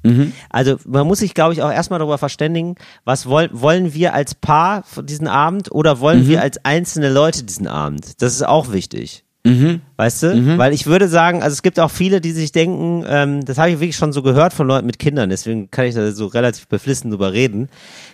[0.08, 0.34] Mhm.
[0.50, 4.36] Also man muss sich, glaube ich, auch erstmal darüber verständigen, was wollen, wollen wir als
[4.36, 6.28] Paar diesen Abend oder wollen Mhm.
[6.30, 8.22] wir als einzelne Leute diesen Abend?
[8.22, 9.24] Das ist auch wichtig.
[9.44, 9.82] Mhm.
[9.96, 10.58] Weißt du?
[10.58, 13.70] Weil ich würde sagen, also es gibt auch viele, die sich denken, ähm, das habe
[13.70, 16.68] ich wirklich schon so gehört von Leuten mit Kindern, deswegen kann ich da so relativ
[16.68, 17.70] beflissen drüber reden,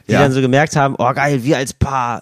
[0.08, 0.20] die Ja.
[0.22, 2.22] dann so gemerkt haben, oh geil, wir als Paar,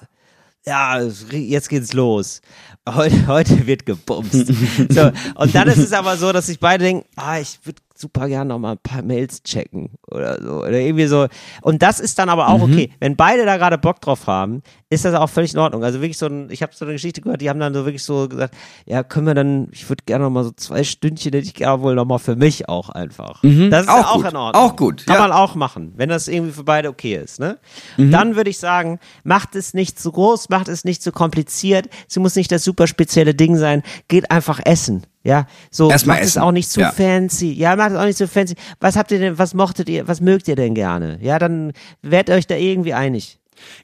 [0.65, 1.01] ja,
[1.31, 2.41] jetzt geht's los.
[2.87, 4.47] Heute, heute wird gebumst.
[4.89, 8.27] so, und dann ist es aber so, dass sich beide denken, ah, ich würde super
[8.27, 10.59] gerne noch mal ein paar Mails checken oder so.
[10.61, 11.27] Oder irgendwie so.
[11.61, 12.73] Und das ist dann aber auch Mhm.
[12.73, 12.91] okay.
[12.99, 15.83] Wenn beide da gerade Bock drauf haben, ist das auch völlig in Ordnung.
[15.83, 18.03] Also wirklich so ein, ich habe so eine Geschichte gehört, die haben dann so wirklich
[18.03, 18.55] so gesagt,
[18.85, 21.81] ja, können wir dann, ich würde gerne noch mal so zwei Stündchen, hätte ich gerne
[21.81, 23.41] wohl noch mal für mich auch einfach.
[23.41, 23.89] Das ist Mhm.
[23.89, 24.53] Auch auch in Ordnung.
[24.63, 25.21] Auch gut, Kann ja.
[25.21, 27.39] man auch machen, wenn das irgendwie für beide okay ist.
[27.39, 27.57] Ne?
[27.97, 28.11] Mhm.
[28.11, 31.87] Dann würde ich sagen, macht es nicht zu groß, macht es nicht zu kompliziert.
[32.07, 33.83] Sie muss nicht das super spezielle Ding sein.
[34.07, 35.03] Geht einfach essen.
[35.23, 36.41] Ja, so Erst mal macht es essen.
[36.41, 36.91] auch nicht zu Ja.
[36.91, 37.51] fancy.
[37.53, 38.55] Ja, macht es auch nicht zu fancy.
[38.79, 41.19] Was habt ihr denn, was mochtet ihr, was mögt ihr denn gerne?
[41.21, 43.37] Ja, dann werdet euch da irgendwie einig.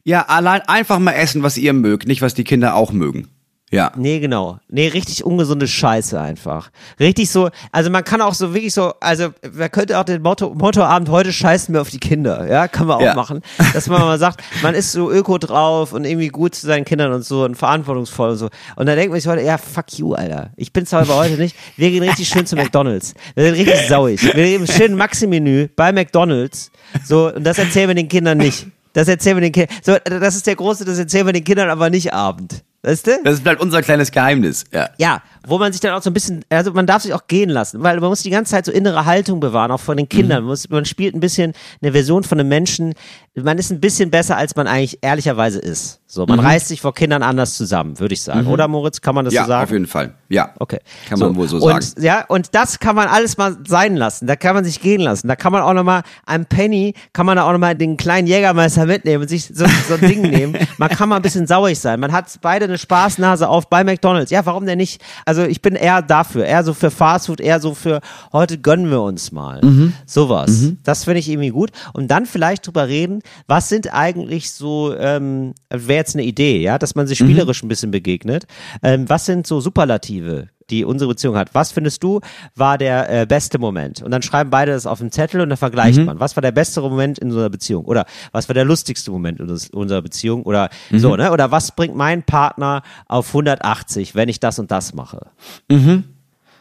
[0.04, 3.28] Ja, allein einfach mal essen, was ihr mögt, nicht was die Kinder auch mögen.
[3.70, 3.92] Ja.
[3.98, 4.60] Nee, genau.
[4.70, 6.70] Nee, richtig ungesunde Scheiße einfach.
[7.02, 10.54] Richtig so, also man kann auch so wirklich so, also man könnte auch den Motto,
[10.54, 13.14] Mottoabend heute scheißen wir auf die Kinder, ja, kann man auch Ja.
[13.14, 13.42] machen.
[13.74, 17.12] Dass man mal sagt, man ist so öko drauf und irgendwie gut zu seinen Kindern
[17.12, 18.50] und so und verantwortungsvoll und so.
[18.78, 20.52] Und dann denkt man sich heute, ja, fuck you, Alter.
[20.56, 23.16] Ich bin zwar aber heute nicht, wir gehen richtig schön zu McDonalds.
[23.36, 24.24] Wir sind richtig sauig.
[24.24, 26.72] Wir gehen schön Maxi-Menü bei McDonalds.
[27.06, 28.68] So, und das erzählen wir den Kindern nicht.
[28.94, 29.76] Das erzählen wir den Kindern.
[29.84, 32.64] So, das ist der große, das erzählen wir den Kindern aber nicht Abend.
[32.84, 33.12] Weißt du?
[33.24, 34.64] Das bleibt unser kleines Geheimnis.
[34.72, 34.90] Ja.
[34.98, 37.50] Ja, wo man sich dann auch so ein bisschen, also man darf sich auch gehen
[37.50, 40.44] lassen, weil man muss die ganze Zeit so innere Haltung bewahren, auch von den Kindern.
[40.44, 42.94] Man, muss, man spielt ein bisschen eine Version von einem Menschen.
[43.36, 46.00] Man ist ein bisschen besser, als man eigentlich ehrlicherweise ist.
[46.10, 48.48] So, man reißt sich vor Kindern anders zusammen, würde ich sagen.
[48.48, 49.64] Oder Moritz, kann man das Ja, so sagen?
[49.66, 50.14] auf jeden Fall.
[50.30, 50.52] Ja.
[50.58, 50.80] Okay.
[51.10, 52.02] Kann man wohl so und, sagen.
[52.02, 54.26] Ja, und das kann man alles mal sein lassen.
[54.26, 55.28] Da kann man sich gehen lassen.
[55.28, 58.86] Da kann man auch nochmal, ein Penny, kann man da auch nochmal den kleinen Jägermeister
[58.86, 60.58] mitnehmen und sich so, so ein Ding nehmen.
[60.78, 62.00] Man kann mal ein bisschen sauig sein.
[62.00, 64.32] Man hat beide eine Spaßnase auf bei McDonalds.
[64.32, 65.02] Ja, warum denn nicht?
[65.26, 66.46] Also ich bin eher dafür.
[66.46, 68.00] Eher so für Fastfood, eher so für
[68.32, 69.62] heute gönnen wir uns mal.
[69.64, 69.94] Mhm.
[70.06, 70.72] Sowas.
[70.84, 71.72] Das finde ich irgendwie gut.
[71.94, 76.78] Und dann vielleicht drüber reden, was sind eigentlich so, ähm, wäre jetzt eine Idee, ja,
[76.80, 77.26] dass man sich Mhm.
[77.26, 78.46] spielerisch ein bisschen begegnet.
[78.82, 80.48] Ähm, was sind so Superlative?
[80.70, 81.56] die unsere Beziehung hat.
[81.56, 82.20] Was findest du
[82.54, 84.02] war der äh, beste Moment?
[84.02, 86.20] Und dann schreiben beide das auf den Zettel und dann vergleicht man.
[86.20, 87.86] Was war der beste Moment in unserer Beziehung?
[87.86, 90.44] Oder was war der lustigste Moment in unserer Beziehung?
[90.44, 91.32] Oder so, ne?
[91.32, 95.28] Oder was bringt mein Partner auf 180, wenn ich das und das mache?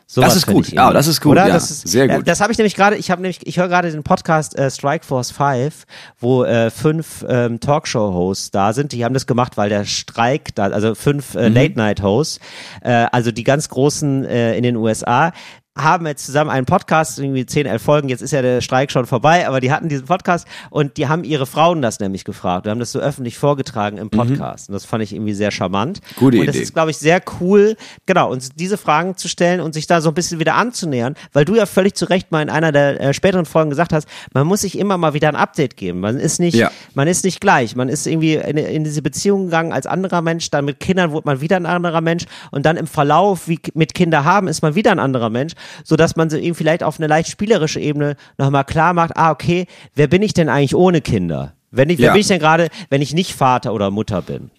[0.08, 0.68] Sowas Das ist gut.
[0.68, 0.94] Ja, irgendwie.
[0.94, 1.48] das ist gut, Oder?
[1.48, 1.54] ja.
[1.54, 2.28] Das ist, Sehr äh, gut.
[2.28, 5.04] Das habe ich nämlich gerade, ich habe nämlich, ich höre gerade den Podcast äh, Strike
[5.04, 5.84] Force 5,
[6.20, 8.92] wo äh, fünf ähm, Talkshow-Hosts da sind.
[8.92, 11.40] Die haben das gemacht, weil der Streik da, also fünf Mhm.
[11.40, 12.38] äh, Late-Night-Hosts,
[12.82, 15.32] äh, also die ganz großen äh, in den USA,
[15.76, 19.06] haben jetzt zusammen einen Podcast, irgendwie 10, 11 Folgen, jetzt ist ja der Streik schon
[19.06, 22.70] vorbei, aber die hatten diesen Podcast und die haben ihre Frauen das nämlich gefragt und
[22.70, 24.68] haben das so öffentlich vorgetragen im Podcast.
[24.68, 26.00] Und das fand ich irgendwie sehr charmant.
[26.00, 26.18] Mhm.
[26.18, 26.62] Gute und das Idee.
[26.62, 30.08] ist, glaube ich, sehr cool, genau, uns diese Fragen zu stellen und sich da so
[30.08, 33.12] ein bisschen wieder anzunähern, weil du ja völlig zu Recht mal in einer der äh,
[33.14, 36.00] späteren Folgen gesagt hast, man muss sich immer mal wieder ein Update geben.
[36.00, 36.70] Man ist nicht, Ja.
[36.94, 37.76] man ist nicht gleich.
[37.76, 41.26] Man ist irgendwie in, in diese Beziehung gegangen als anderer Mensch, dann mit Kindern wurde
[41.26, 44.74] man wieder ein anderer Mensch und dann im Verlauf, wie mit Kinder haben, ist man
[44.74, 45.52] wieder ein anderer Mensch,
[45.84, 49.30] so dass man so eben vielleicht auf eine leicht spielerische Ebene nochmal klar macht, ah,
[49.30, 51.54] okay, wer bin ich denn eigentlich ohne Kinder?
[51.70, 52.12] Wenn ich, wer Ja.
[52.12, 54.50] bin ich denn gerade, wenn ich nicht Vater oder Mutter bin?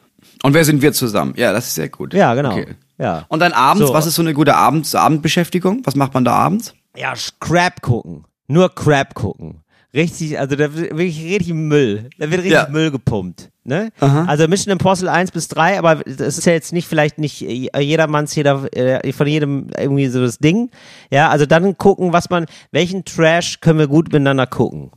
[0.44, 1.34] Und wer sind wir zusammen?
[1.38, 2.14] Ja, das ist sehr gut.
[2.14, 2.52] Ja, genau.
[2.52, 2.76] Okay.
[3.00, 3.26] Ja.
[3.30, 3.94] Und dann abends, So.
[3.94, 5.82] was ist so eine gute Abends Abendbeschäftigung?
[5.86, 6.74] Was macht man da abends?
[6.96, 8.26] Ja, Crap gucken.
[8.48, 9.62] Nur Crap gucken.
[9.94, 12.10] Richtig, also da wird wirklich richtig Müll.
[12.20, 12.68] Da wird richtig Ja.
[12.70, 13.50] Müll gepumpt.
[13.64, 13.90] Ne?
[14.00, 17.80] Also Mission Impossible 1 bis 3, aber das ist ja jetzt nicht vielleicht nicht äh,
[17.80, 20.70] jedermanns, jeder, äh, von jedem irgendwie so das Ding.
[21.12, 24.92] Ja, also dann gucken, was man, welchen Trash können wir gut miteinander gucken.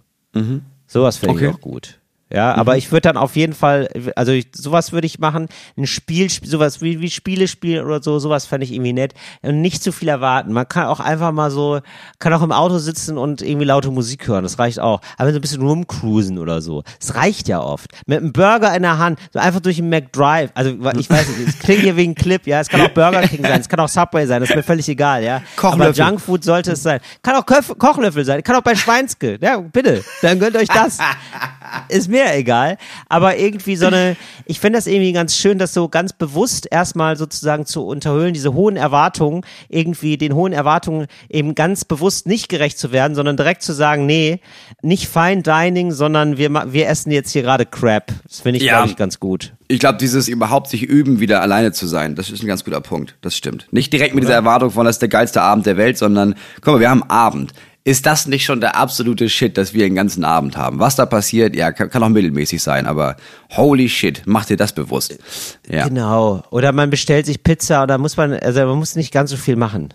[0.87, 1.49] Sowas finde Okay.
[1.49, 2.00] ich auch gut.
[2.33, 5.87] Ja, aber ich würde dann auf jeden Fall, also ich, sowas würde ich machen, ein
[5.87, 9.15] Spiel, sp- sowas wie, wie Spiele spielen oder so, sowas fände ich irgendwie nett.
[9.43, 10.53] Und nicht zu viel erwarten.
[10.53, 11.81] Man kann auch einfach mal so,
[12.21, 15.01] kann auch im Auto sitzen und irgendwie laute Musik hören, das reicht auch.
[15.19, 17.91] Aber so ein bisschen rumcruisen oder so, das reicht ja oft.
[18.07, 21.49] Mit einem Burger in der Hand, so einfach durch den McDrive, also ich weiß nicht,
[21.49, 23.89] es klingt hier wegen Clip, ja, es kann auch Burger King sein, es kann auch
[23.89, 25.43] Subway sein, das ist mir völlig egal, ja.
[25.57, 26.01] Kochlöffel.
[26.03, 27.01] Aber Junkfood sollte es sein.
[27.23, 30.99] Kann auch Köf Kochlöffel sein, kann auch bei Schweinske, ja, bitte, dann gönnt euch das.
[31.89, 32.77] Ist mir mir egal.
[33.09, 37.17] Aber irgendwie so eine, ich finde das irgendwie ganz schön, das so ganz bewusst erstmal
[37.17, 42.79] sozusagen zu unterhöhlen, diese hohen Erwartungen, irgendwie den hohen Erwartungen eben ganz bewusst nicht gerecht
[42.79, 44.41] zu werden, sondern direkt zu sagen, nee,
[44.83, 48.13] nicht Fine Dining, sondern wir, wir essen jetzt hier gerade Crap.
[48.27, 48.79] Das finde ich, Ja.
[48.79, 49.53] glaube ich, ganz gut.
[49.69, 52.81] Ich glaube, dieses überhaupt sich üben, wieder alleine zu sein, das ist ein ganz guter
[52.81, 53.17] Punkt.
[53.21, 53.69] Das stimmt.
[53.71, 56.75] Nicht direkt mit dieser Erwartung von, das ist der geilste Abend der Welt, sondern, guck
[56.75, 57.53] mal, wir haben Abend.
[57.83, 60.79] Ist das nicht schon der absolute Shit, dass wir den ganzen Abend haben?
[60.81, 63.17] Was da passiert, ja, kann, kann auch mittelmäßig sein, aber
[63.57, 65.19] holy shit, mach dir das bewusst.
[65.67, 65.89] Ja.
[65.89, 66.43] Genau.
[66.51, 69.57] Oder man bestellt sich Pizza oder muss man, also man muss nicht ganz so viel
[69.57, 69.95] machen.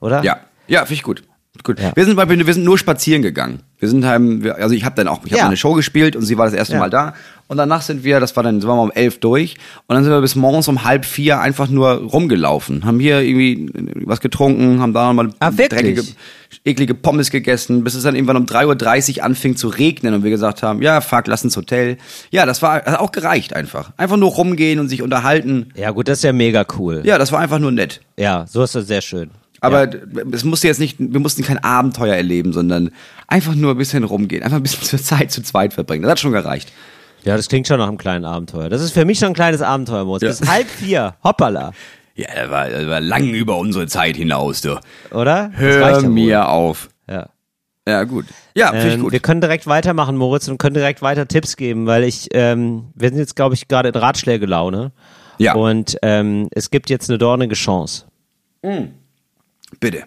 [0.00, 0.24] Oder?
[0.24, 1.22] Ja, ja, finde ich gut.
[1.64, 1.80] Gut.
[1.80, 1.90] Ja.
[1.96, 3.60] Wir sind wir sind nur spazieren gegangen.
[3.78, 5.46] Wir sind heim, also ich habe dann auch, ich habe Ja.
[5.46, 6.78] eine Show gespielt und sie war das erste Ja.
[6.78, 7.14] Mal da.
[7.48, 9.56] Und danach sind wir, das war dann, sind wir mal um elf durch
[9.88, 13.68] und dann sind wir bis morgens um halb vier einfach nur rumgelaufen, haben hier irgendwie
[14.06, 16.04] was getrunken, haben da nochmal Ah, dreckige,
[16.64, 20.30] eklige Pommes gegessen, bis es dann irgendwann um 3.30 Uhr anfing zu regnen und wir
[20.30, 21.98] gesagt haben, ja, fuck, lass ins Hotel.
[22.30, 23.90] Ja, das war hat auch gereicht einfach.
[23.96, 25.72] Einfach nur rumgehen und sich unterhalten.
[25.74, 27.02] Ja, gut, das ist ja mega cool.
[27.04, 28.00] Ja, das war einfach nur nett.
[28.16, 29.30] Ja, so ist das sehr schön.
[29.60, 29.88] Aber
[30.32, 32.90] es musste jetzt nicht, wir mussten kein Abenteuer erleben, sondern
[33.26, 36.02] einfach nur ein bisschen rumgehen, einfach ein bisschen zur Zeit zu zweit verbringen.
[36.02, 36.72] Das hat schon gereicht.
[37.24, 38.70] Ja, das klingt schon nach einem kleinen Abenteuer.
[38.70, 40.22] Das ist für mich schon ein kleines Abenteuer, Moritz.
[40.22, 40.28] Ja.
[40.30, 41.14] Bis halb vier.
[41.22, 41.72] Hoppala.
[42.14, 44.80] Ja, das war, das war lang über unsere Zeit hinaus, du.
[45.12, 45.50] Oder?
[45.54, 46.88] Hör ja mir auf.
[47.08, 47.28] Ja.
[47.86, 48.26] Ja, gut.
[48.54, 49.12] Ja, finde ich Ähm, gut.
[49.12, 53.08] wir können direkt weitermachen, Moritz, und können direkt weiter Tipps geben, weil ich, ähm, wir
[53.08, 54.92] sind jetzt, glaube ich, gerade in Ratschläge-Laune.
[55.38, 55.54] Ja.
[55.54, 58.04] Und ähm, es gibt jetzt eine dornige Chance.
[59.80, 60.04] Bitte.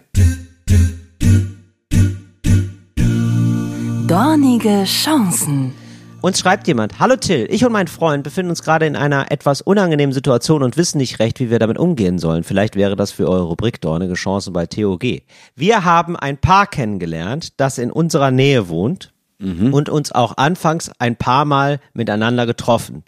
[4.06, 5.72] Dornige Chancen.
[6.20, 9.62] Uns schreibt jemand, hallo Till, ich und mein Freund befinden uns gerade in einer etwas
[9.62, 12.44] unangenehmen Situation und wissen nicht recht, wie wir damit umgehen sollen.
[12.44, 15.22] Vielleicht wäre das für eure Rubrik Dornige Chancen bei TOG.
[15.56, 21.16] Wir haben ein Paar kennengelernt, das in unserer Nähe wohnt und uns auch anfangs ein
[21.16, 23.02] paar Mal miteinander getroffen.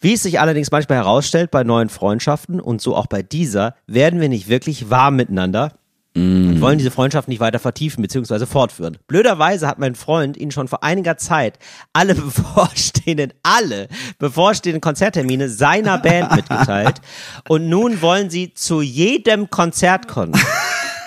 [0.00, 4.20] Wie es sich allerdings manchmal herausstellt bei neuen Freundschaften und so auch bei dieser, werden
[4.20, 5.72] wir nicht wirklich warm miteinander
[6.16, 8.46] und wollen diese Freundschaft nicht weiter vertiefen bzw.
[8.46, 8.96] fortführen.
[9.06, 11.58] Blöderweise hat mein Freund ihnen schon vor einiger Zeit
[11.92, 17.02] alle bevorstehenden, alle bevorstehenden Konzerttermine seiner Band mitgeteilt
[17.48, 20.32] und nun wollen sie zu jedem Konzert kommen.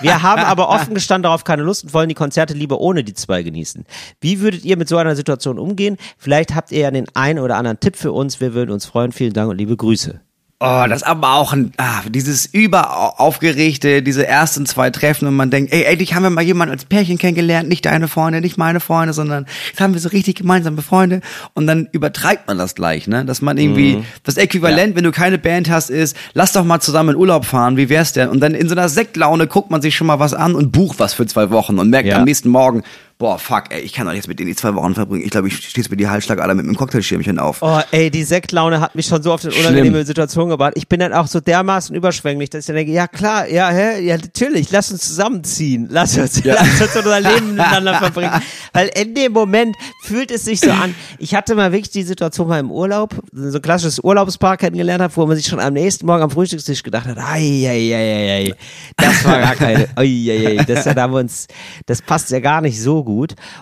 [0.01, 3.13] Wir haben aber offen gestanden darauf keine Lust und wollen die Konzerte lieber ohne die
[3.13, 3.85] zwei genießen.
[4.21, 5.97] Wie würdet ihr mit so einer Situation umgehen?
[6.17, 8.39] Vielleicht habt ihr ja den einen oder anderen Tipp für uns.
[8.39, 9.11] Wir würden uns freuen.
[9.11, 10.21] Vielen Dank und liebe Grüße.
[10.61, 15.71] Oh, das aber auch ein, ah, dieses überaufgeregte, diese ersten zwei Treffen und man denkt,
[15.71, 19.13] ey, endlich haben wir mal jemanden als Pärchen kennengelernt, nicht deine Freunde, nicht meine Freunde,
[19.13, 21.21] sondern jetzt haben wir so richtig gemeinsame Freunde
[21.53, 25.37] und dann übertreibt man das gleich, ne, dass man irgendwie, das Äquivalent, wenn du keine
[25.37, 28.27] Band hast, ist, lass doch mal zusammen in Urlaub fahren, wie wär's denn?
[28.27, 30.99] Und dann in so einer Sektlaune guckt man sich schon mal was an und bucht
[30.99, 32.17] was für zwei Wochen und merkt Ja.
[32.17, 32.83] am nächsten Morgen,
[33.19, 35.25] boah, fuck, ey, ich kann doch jetzt mit denen die zwei Wochen verbringen.
[35.25, 37.57] Ich glaube, ich schließe mir die Halsschlagader mit einem Cocktailschirmchen auf.
[37.61, 40.71] Oh, ey, die Sektlaune hat mich schon so oft in unangenehme Situationen gebracht.
[40.75, 44.01] Ich bin dann auch so dermaßen überschwänglich, dass ich dann denke, ja klar, ja, hä,
[44.05, 45.87] ja, natürlich, lass uns zusammenziehen.
[45.91, 48.31] Lass uns, lass uns unser Leben miteinander verbringen.
[48.71, 50.95] Weil in dem Moment fühlt es sich so an.
[51.17, 55.13] Ich hatte mal wirklich die Situation mal im Urlaub, so ein klassisches Urlaubspaar kennengelernt habe,
[55.17, 58.47] wo man sich schon am nächsten Morgen am Frühstückstisch gedacht hat, ei, ei, ei, ei,
[58.47, 58.55] ei,
[58.95, 61.47] das war gar keine, ei, ei, ei, das, da haben wir uns,
[61.85, 63.08] das passt ja gar nicht so gut.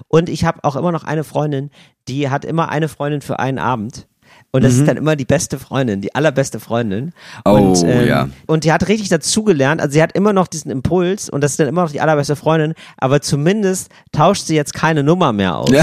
[0.07, 1.71] Und ich habe auch immer noch eine Freundin,
[2.07, 4.07] die hat immer eine Freundin für einen Abend.
[4.51, 7.13] Und das ist dann immer die beste Freundin, die allerbeste Freundin.
[7.43, 8.29] Und, Oh, ja.
[8.47, 9.81] und die hat richtig dazugelernt.
[9.81, 12.35] Also sie hat immer noch diesen Impuls und das ist dann immer noch die allerbeste
[12.35, 12.73] Freundin.
[12.97, 15.69] Aber zumindest tauscht sie jetzt keine Nummer mehr aus.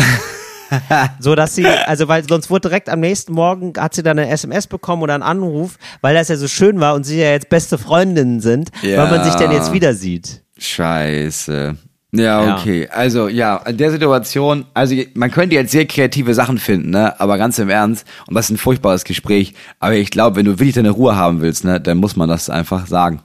[1.21, 4.31] So dass sie, also weil sonst wurde direkt am nächsten Morgen hat sie dann eine
[4.31, 7.49] SMS bekommen oder einen Anruf, weil das ja so schön war und sie ja jetzt
[7.49, 9.03] beste Freundinnen sind, Ja.
[9.05, 10.43] weil man sich dann jetzt wieder sieht.
[10.59, 11.77] Scheiße.
[12.17, 12.57] Ja, Ja.
[12.59, 12.89] okay.
[12.91, 17.19] Also, ja, in der Situation, also man könnte jetzt sehr kreative Sachen finden, ne?
[17.21, 20.53] Aber ganz im Ernst, und das ist ein furchtbares Gespräch, aber ich glaube, wenn du
[20.53, 23.21] wirklich deine Ruhe haben willst, ne, dann muss man das einfach sagen.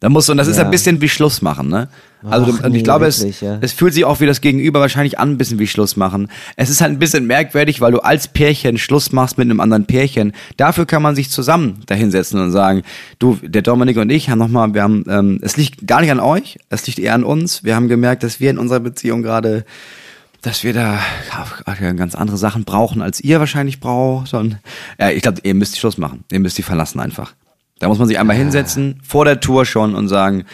[0.00, 0.64] Dann musst du, und das ist Ja.
[0.64, 1.88] ein bisschen wie Schluss machen, ne?
[2.24, 3.58] Also, Ach und ich nee, glaube, wirklich, es, ja.
[3.60, 6.28] es fühlt sich auch wie das Gegenüber wahrscheinlich an, ein bisschen wie Schluss machen.
[6.56, 9.86] Es ist halt ein bisschen merkwürdig, weil du als Pärchen Schluss machst mit einem anderen
[9.86, 10.32] Pärchen.
[10.56, 12.82] Dafür kann man sich zusammen dahinsetzen und sagen,
[13.18, 16.20] du, der Dominik und ich haben nochmal, wir haben, ähm, es liegt gar nicht an
[16.20, 17.62] euch, es liegt eher an uns.
[17.62, 19.64] Wir haben gemerkt, dass wir in unserer Beziehung gerade
[20.40, 21.00] dass wir da
[21.96, 24.32] ganz andere Sachen brauchen, als ihr wahrscheinlich braucht.
[24.34, 24.58] Und,
[24.98, 26.22] ja, ich glaube, ihr müsst die Schluss machen.
[26.30, 27.32] Ihr müsst die verlassen einfach.
[27.80, 30.44] Da muss man sich einmal hinsetzen, vor der Tour schon und sagen,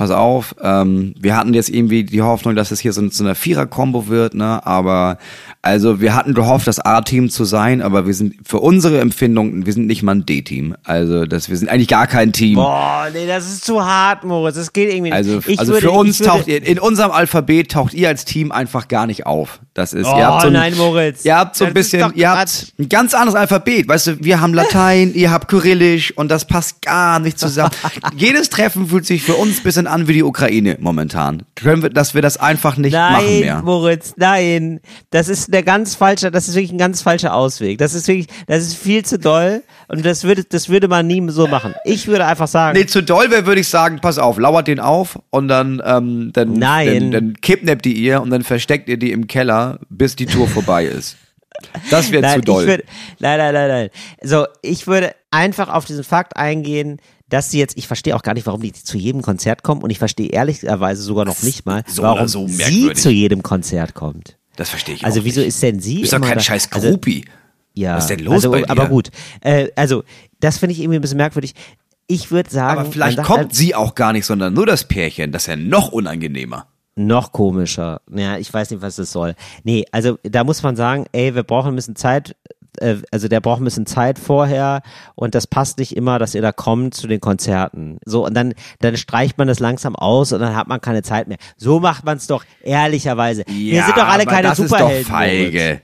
[0.00, 3.34] pass auf, ähm, wir hatten jetzt irgendwie die Hoffnung, dass es hier so, so eine
[3.34, 4.64] Vierer-Kombo wird, ne?
[4.66, 5.18] Aber
[5.60, 9.74] also wir hatten gehofft, das A-Team zu sein, aber wir sind für unsere Empfindung, wir
[9.74, 10.74] sind nicht mal ein D-Team.
[10.84, 12.54] Also das, wir sind eigentlich gar kein Team.
[12.54, 14.54] Boah, nee, das ist zu hart, Moritz.
[14.54, 15.12] Das geht irgendwie nicht.
[15.12, 18.24] Also, Ich also würde- für uns würde- taucht ihr, in unserem Alphabet taucht ihr als
[18.24, 19.60] Team einfach gar nicht auf.
[19.80, 21.24] Das ist, Oh, ihr habt so ein, nein, Moritz.
[21.24, 23.88] Ihr habt so ein Das bisschen, ihr habt ein ganz anderes Alphabet.
[23.88, 27.70] Weißt du, wir haben Latein, ihr habt Kyrillisch und das passt gar nicht zusammen.
[28.14, 31.44] Jedes Treffen fühlt sich für uns ein bisschen an wie die Ukraine momentan.
[31.54, 33.62] Können wir, dass wir das einfach nicht machen Nein, mehr.
[33.62, 34.80] Moritz, nein.
[35.08, 37.78] Das ist der ganz falsche, das ist wirklich ein ganz falscher Ausweg.
[37.78, 41.24] Das ist wirklich, das ist viel zu doll und das würde, das würde man nie
[41.30, 41.74] so machen.
[41.86, 44.78] Ich würde einfach sagen, Nee, zu doll wäre, würde ich sagen, pass auf, lauert den
[44.78, 47.10] auf und dann, ähm, dann, Nein.
[47.10, 50.48] dann, dann kidnappt ihr ihr und dann versteckt ihr die im Keller, bis die Tour
[50.48, 51.16] vorbei ist.
[51.90, 52.62] Das wäre zu doll.
[52.62, 52.84] ich würde,
[53.18, 53.90] nein, nein, nein, nein.
[54.22, 58.34] So, ich würde einfach auf diesen Fakt eingehen, dass sie jetzt, ich verstehe auch gar
[58.34, 61.84] nicht, warum die zu jedem Konzert kommen und ich verstehe ehrlicherweise sogar noch nicht mal,
[61.86, 64.36] so warum so sie zu jedem Konzert kommt.
[64.56, 65.48] das verstehe ich Also wieso nicht.
[65.50, 67.24] ist denn sie Du bist doch kein da- scheiß also, Groupie.
[67.74, 67.96] Ja.
[67.96, 68.70] Was ist denn los also, bei dir?
[68.70, 69.10] Aber gut.
[69.42, 70.02] Äh, also,
[70.40, 71.54] das finde ich irgendwie ein bisschen merkwürdig.
[72.08, 74.82] Ich würde sagen, Aber vielleicht man kommt sagt, sie auch gar nicht, sondern nur das
[74.84, 75.30] Pärchen.
[75.30, 76.66] Das ist ja noch unangenehmer.
[77.06, 78.00] Noch komischer.
[78.14, 79.34] Ja, ich weiß nicht, was das soll.
[79.64, 82.36] Nee, also da muss man sagen, ey, wir brauchen ein bisschen Zeit,
[82.78, 84.82] äh, also der braucht ein bisschen Zeit vorher
[85.14, 87.98] und das passt nicht immer, dass ihr da kommt zu den Konzerten.
[88.04, 91.28] So, und dann, dann streicht man das langsam aus und dann hat man keine Zeit
[91.28, 91.38] mehr.
[91.56, 93.44] So macht man es doch ehrlicherweise.
[93.46, 95.00] Wir sind doch alle keine das Superhelden.
[95.00, 95.80] ist doch feige.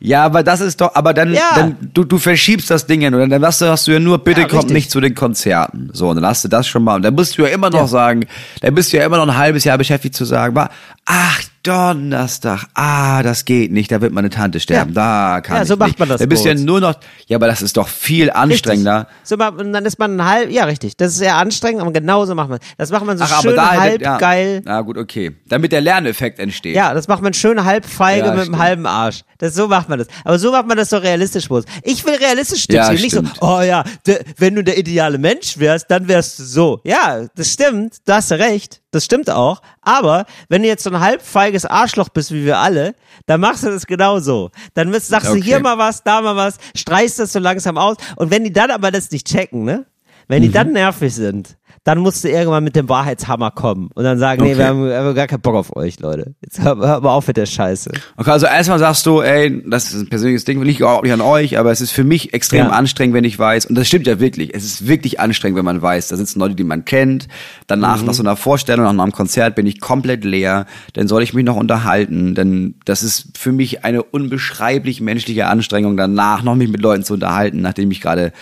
[0.00, 1.40] Ja, aber das ist doch, aber dann, Ja.
[1.56, 4.18] dann du, du verschiebst das Ding ja nur, dann hast du, hast du ja nur,
[4.18, 4.74] bitte Ja, kommt richtig.
[4.74, 5.90] nicht zu den Konzerten.
[5.92, 7.88] So, und dann hast du das schon mal, und dann musst du ja immer noch
[7.88, 8.26] sagen,
[8.60, 10.56] dann bist du ja immer noch ein halbes Jahr beschäftigt zu sagen,
[11.04, 15.68] ach, Donnerstag, ah, das geht nicht, da wird meine Tante sterben, da kann Ja, ich
[15.68, 15.98] so macht nicht.
[15.98, 16.94] man das, Da bist du ja nur noch,
[17.26, 19.08] ja, aber das ist doch viel anstrengender.
[19.22, 19.38] Richtig.
[19.38, 22.34] So, und dann ist man ein halb, ja richtig, das ist sehr anstrengend, aber genauso
[22.34, 22.58] macht man.
[22.76, 24.18] Das macht man so Ach, schön da halb ja.
[24.18, 24.62] geil.
[24.64, 25.36] Na gut, okay.
[25.48, 26.74] Damit der Lerneffekt entsteht.
[26.76, 28.54] Ja, das macht man schön halb feige Ja, mit stimmt.
[28.54, 29.22] einem halben Arsch.
[29.38, 30.08] Das, so macht man das.
[30.24, 31.66] Aber so macht man das so realistisch, Moritz.
[31.84, 32.92] Ich will realistisch Tipps Ja.
[32.92, 36.80] Nicht so, oh ja, de, wenn du der ideale Mensch wärst, dann wärst du so.
[36.84, 37.96] Ja, das stimmt.
[38.04, 38.80] Da hast du recht.
[38.90, 39.60] Das stimmt auch.
[39.82, 42.94] Aber wenn du jetzt so ein halb feiges Arschloch bist, wie wir alle,
[43.26, 44.50] dann machst du das genauso.
[44.74, 45.38] Dann sagst Okay.
[45.40, 47.96] du hier mal was, da mal was, streichst das so langsam aus.
[48.16, 49.84] Und wenn die dann aber das nicht checken, ne?
[50.26, 50.46] Wenn Mhm.
[50.46, 51.56] die dann nervig sind,
[51.88, 54.58] dann musst du irgendwann mit dem Wahrheitshammer kommen und dann sagen, nee, Okay.
[54.58, 56.34] wir haben, wir haben gar keinen Bock auf euch, Leute.
[56.42, 57.90] Jetzt hör, hör mal auf mit der Scheiße.
[58.18, 61.22] Okay, also erstmal sagst du, ey, das ist ein persönliches Ding, liegt auch nicht an
[61.22, 62.68] euch, aber es ist für mich extrem Ja.
[62.72, 65.80] anstrengend, wenn ich weiß, und das stimmt ja wirklich, es ist wirklich anstrengend, wenn man
[65.80, 67.26] weiß, da sitzen Leute, die man kennt,
[67.66, 68.06] danach Mhm.
[68.06, 71.44] nach so einer Vorstellung, nach einem Konzert bin ich komplett leer, dann soll ich mich
[71.46, 76.82] noch unterhalten, denn das ist für mich eine unbeschreiblich menschliche Anstrengung, danach noch mich mit
[76.82, 78.32] Leuten zu unterhalten, nachdem ich gerade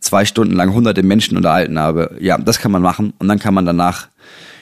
[0.00, 2.16] zwei Stunden lang hunderte Menschen unterhalten habe.
[2.20, 4.08] Ja, das kann man machen und dann kann man danach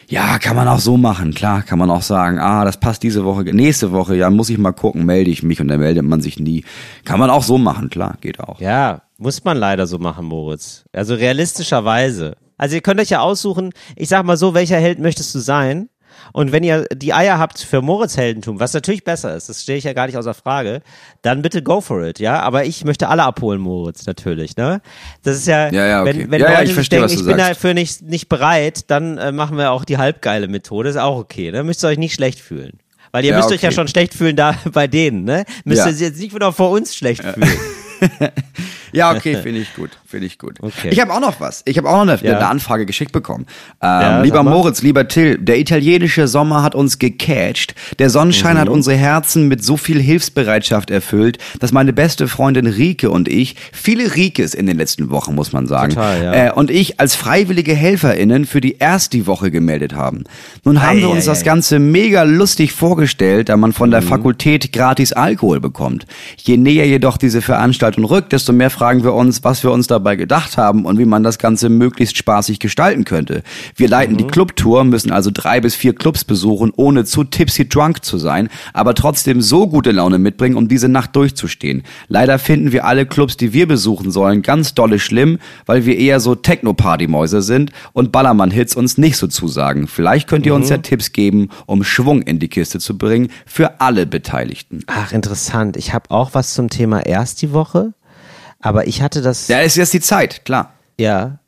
[0.09, 3.25] ja, kann man auch so machen, klar, kann man auch sagen, ah, das passt diese
[3.25, 6.21] Woche, nächste Woche, ja, muss ich mal gucken, melde ich mich und dann meldet man
[6.21, 6.65] sich nie.
[7.05, 8.61] Kann man auch so machen, klar, geht auch.
[8.61, 10.85] Ja, muss man leider so machen, Moritz.
[10.93, 12.37] Also realistischerweise.
[12.57, 15.89] Also ihr könnt euch ja aussuchen, ich sag mal so, welcher Held möchtest du sein?
[16.33, 19.79] Und wenn ihr die Eier habt für Moritz Heldentum, was natürlich besser ist, das stehe
[19.79, 20.83] ich ja gar nicht außer Frage,
[21.23, 22.41] dann bitte go for it, ja.
[22.41, 24.81] Aber ich möchte alle abholen, Moritz, natürlich, ne?
[25.23, 26.19] Das ist ja, Ja, ja, okay.
[26.19, 27.51] wenn, wenn Ja, ja, Leute ich sich verstehe, denken, ich bin sagst.
[27.51, 31.51] dafür nicht, nicht bereit, dann äh, machen wir auch die halbgeile Methode, ist auch okay,
[31.53, 31.63] ne?
[31.65, 32.79] Müsst ihr euch nicht schlecht fühlen.
[33.13, 33.77] Weil ihr Ja, müsst euch ja okay.
[33.77, 35.45] schon schlecht fühlen da bei denen, ne?
[35.65, 35.91] Müsst Ja.
[35.91, 37.49] ihr jetzt nicht wieder vor uns schlecht fühlen.
[38.93, 40.59] Ja, okay, finde ich gut, finde ich gut.
[40.63, 40.89] Okay.
[40.91, 41.63] Ich habe auch noch was.
[41.65, 42.37] Ich habe auch noch eine, Ja.
[42.39, 43.47] eine Anfrage geschickt bekommen.
[43.83, 44.43] Ähm, Ja, lieber.
[44.43, 47.75] Moritz, lieber Till, der italienische Sommer hat uns gecatcht.
[47.99, 48.61] Der Sonnenschein Mhm.
[48.61, 53.57] hat unsere Herzen mit so viel Hilfsbereitschaft erfüllt, dass meine beste Freundin Rike und ich,
[53.73, 56.47] viele Rikes in den letzten Wochen, muss man sagen, Total, ja.
[56.49, 60.25] äh, und ich als freiwillige HelferInnen für die erste Woche gemeldet haben.
[60.65, 61.45] Nun haben wir Ei, uns ei, das ei.
[61.45, 63.93] Ganze mega lustig vorgestellt, da man von Mhm.
[63.93, 66.07] der Fakultät gratis Alkohol bekommt.
[66.37, 70.17] Je näher jedoch diese Veranstaltung rückt, desto mehr fragen wir uns, was wir uns dabei
[70.17, 73.43] gedacht haben und wie man das Ganze möglichst spaßig gestalten könnte.
[73.75, 74.19] Wir leiten Mhm.
[74.19, 78.49] die Clubtour, müssen also drei bis vier Clubs besuchen, ohne zu tipsy drunk zu sein,
[78.73, 81.83] aber trotzdem so gute Laune mitbringen, um diese Nacht durchzustehen.
[82.09, 86.21] Leider finden wir alle Clubs, die wir besuchen sollen, ganz dolle schlimm, weil wir eher
[86.21, 89.87] so Techno-Party-Mäuse sind und Ballermann-Hits uns nicht so zusagen.
[89.89, 93.81] Vielleicht könnt ihr uns ja Tipps geben, um Schwung in die Kiste zu bringen für
[93.81, 94.83] alle Beteiligten.
[94.87, 95.77] Ach, interessant.
[95.77, 97.93] Ich habe auch was zum Thema erst die Woche,
[98.61, 100.73] aber ich hatte das, Ja, ist jetzt die Zeit, klar.
[100.99, 101.39] ja,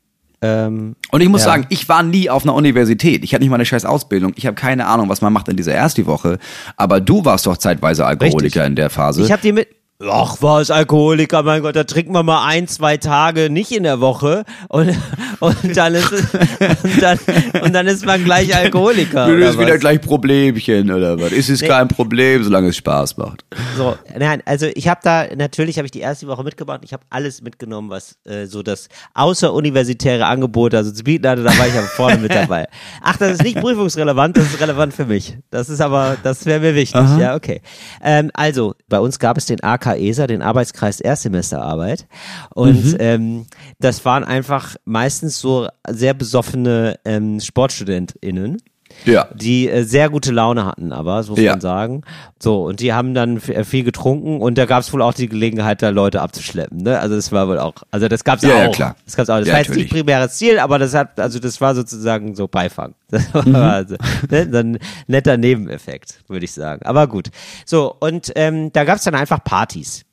[0.41, 1.47] ähm, Und ich muss Ja.
[1.51, 3.25] sagen, ich war nie auf einer Universität.
[3.25, 4.31] Ich hatte nicht mal eine scheiß Ausbildung.
[4.37, 6.39] Ich habe keine Ahnung, was man macht in dieser ersten Woche.
[6.77, 8.63] Aber du warst doch zeitweise Alkoholiker Richtig.
[8.65, 9.21] in der Phase.
[9.21, 9.67] ich habe die mit,
[10.01, 13.99] Ach was, Alkoholiker, mein Gott, da trinken wir mal ein, zwei Tage nicht in der
[13.99, 14.95] Woche und,
[15.41, 17.19] und, dann, ist, und, dann,
[17.61, 19.27] und dann ist man gleich Alkoholiker.
[19.27, 21.33] Du hast wieder gleich Problemchen oder was?
[21.33, 23.43] Ist es kein Problem, solange es Spaß macht.
[23.75, 27.03] So, nein, also ich habe da, natürlich habe ich die erste Woche mitgebracht, ich habe
[27.09, 31.73] alles mitgenommen, was äh, so das außeruniversitäre Angebot also zu bieten hatte, da war ich
[31.73, 32.69] aber vorne mit dabei.
[33.01, 35.37] Ach, das ist nicht prüfungsrelevant, das ist relevant für mich.
[35.49, 37.59] Das ist aber, das wäre mir wichtig, ja, okay.
[38.01, 42.07] Ähm, also, bei uns gab es den AK ESA, den Arbeitskreis Erstsemesterarbeit.
[42.53, 43.45] Und ähm,
[43.79, 48.57] das waren einfach meistens so sehr besoffene ähm, SportstudentInnen
[49.05, 49.27] Ja.
[49.33, 51.51] die äh, sehr gute Laune hatten, aber, das muss Ja.
[51.53, 52.01] man sagen.
[52.41, 55.27] So, und die haben dann äh, viel getrunken und da gab es wohl auch die
[55.27, 56.83] Gelegenheit, da Leute abzuschleppen.
[56.83, 56.99] Ne?
[56.99, 58.59] Also das war wohl auch, also das gab's Ja, auch.
[58.59, 58.95] ja, klar.
[59.05, 59.39] Das gab's auch.
[59.39, 62.47] Das Ja, war jetzt nicht primäres Ziel, aber das hat, also das war sozusagen so
[62.47, 62.93] Beifang.
[63.11, 63.55] Das war Mhm.
[63.55, 63.95] also,
[64.29, 64.47] ne?
[64.51, 66.85] so ein netter Nebeneffekt, würde ich sagen.
[66.85, 67.29] Aber gut.
[67.65, 70.05] So, und ähm, da gab's dann einfach Partys.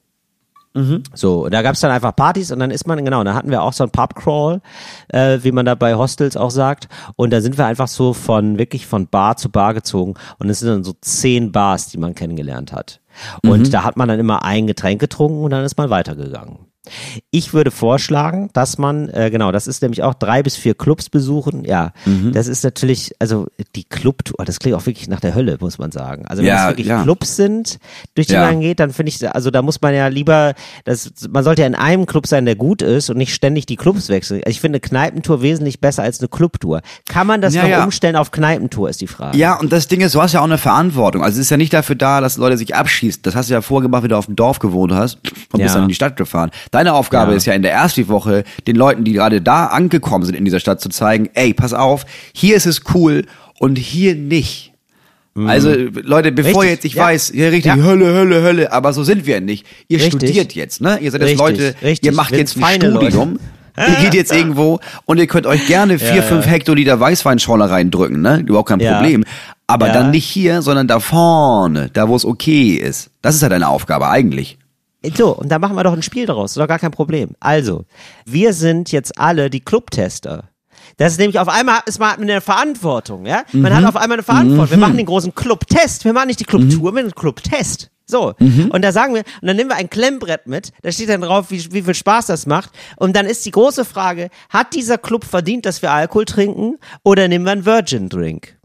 [1.15, 3.62] So, und da gab's dann einfach Partys und dann ist man, genau, da hatten wir
[3.62, 4.61] auch so ein Pubcrawl,
[5.09, 6.89] äh, wie man da bei Hostels auch sagt.
[7.17, 10.15] Und da sind wir einfach so von, wirklich von Bar zu Bar gezogen.
[10.39, 13.01] Und es sind dann so zehn Bars, die man kennengelernt hat.
[13.43, 16.65] Und da hat man dann immer ein Getränk getrunken und dann ist man weitergegangen.
[17.31, 21.09] Ich würde vorschlagen, dass man, äh, genau, das ist nämlich auch drei bis vier Clubs
[21.09, 21.64] besuchen.
[21.64, 22.33] Ja, Mhm.
[22.33, 25.92] das ist natürlich, also die Clubtour, das klingt auch wirklich nach der Hölle, muss man
[25.92, 26.27] sagen.
[26.27, 27.03] Also wenn Ja, es wirklich ja.
[27.03, 27.79] Clubs sind,
[28.14, 28.46] durch die Ja.
[28.46, 31.66] man geht, dann finde ich, also da muss man ja lieber, das, man sollte ja
[31.68, 34.40] in einem Club sein, der gut ist und nicht ständig die Clubs wechseln.
[34.44, 36.81] Also ich finde eine Kneipentour wesentlich besser als eine Clubtour.
[37.09, 39.37] Kann man das noch umstellen auf Kneipentour, ist die Frage.
[39.38, 41.22] Ja, und das Ding ist, du hast ja auch eine Verantwortung.
[41.22, 43.22] Also es ist ja nicht dafür da, dass Leute sich abschießen.
[43.22, 45.18] Das hast du ja vorgemacht, wie du auf dem Dorf gewohnt hast
[45.53, 46.51] und bist dann in die Stadt gefahren.
[46.77, 47.37] Deine Aufgabe Ja.
[47.39, 50.61] ist ja in der ersten Woche, den Leuten, die gerade da angekommen sind in dieser
[50.61, 53.25] Stadt, zu zeigen, ey, pass auf, hier ist es cool
[53.59, 54.75] und hier nicht.
[55.47, 56.69] Also Leute, bevor Mhm.
[56.69, 57.05] Richtig, jetzt nicht ja.
[57.05, 57.83] weiß, ja richtig, Ja.
[57.83, 59.65] Hölle, Hölle, Hölle, aber so sind wir nicht.
[59.89, 60.21] Ihr Richtig.
[60.21, 60.99] studiert jetzt, ne?
[61.01, 62.05] Ihr seid jetzt Leute, richtig.
[62.11, 63.07] ihr macht Wir jetzt ein feine Leute.
[63.07, 63.39] Studium.
[63.79, 68.43] Ihr geht jetzt irgendwo und ihr könnt euch gerne vier, fünf Hektoliter Weißweinschorle reindrücken, ne?
[68.47, 68.99] Überhaupt kein Ja.
[68.99, 69.25] Problem.
[69.67, 69.93] Aber Ja.
[69.95, 73.09] dann nicht hier, sondern da vorne, da wo es okay ist.
[73.23, 74.59] Das ist ja deine Aufgabe eigentlich.
[75.14, 77.31] So, und da machen wir doch ein Spiel daraus, ist doch gar kein Problem.
[77.40, 77.85] Also,
[78.25, 80.45] wir sind jetzt alle die Clubtester.
[80.99, 83.42] Das ist nämlich auf einmal ist man eine Verantwortung, ja?
[83.53, 83.77] Man Mhm.
[83.77, 84.71] hat auf einmal eine Verantwortung.
[84.71, 86.05] Wir machen den großen Clubtest.
[86.05, 87.90] Wir machen nicht die Clubtour, wir machen den Clubtest.
[88.09, 88.35] So.
[88.38, 88.71] Mhm.
[88.71, 91.51] Und da sagen wir, und dann nehmen wir ein Klemmbrett mit, da steht dann drauf,
[91.51, 92.71] wie, wie viel Spaß das macht.
[92.97, 97.27] Und dann ist die große Frage, hat dieser Club verdient, dass wir Alkohol trinken oder
[97.27, 98.57] nehmen wir einen Virgin Drink?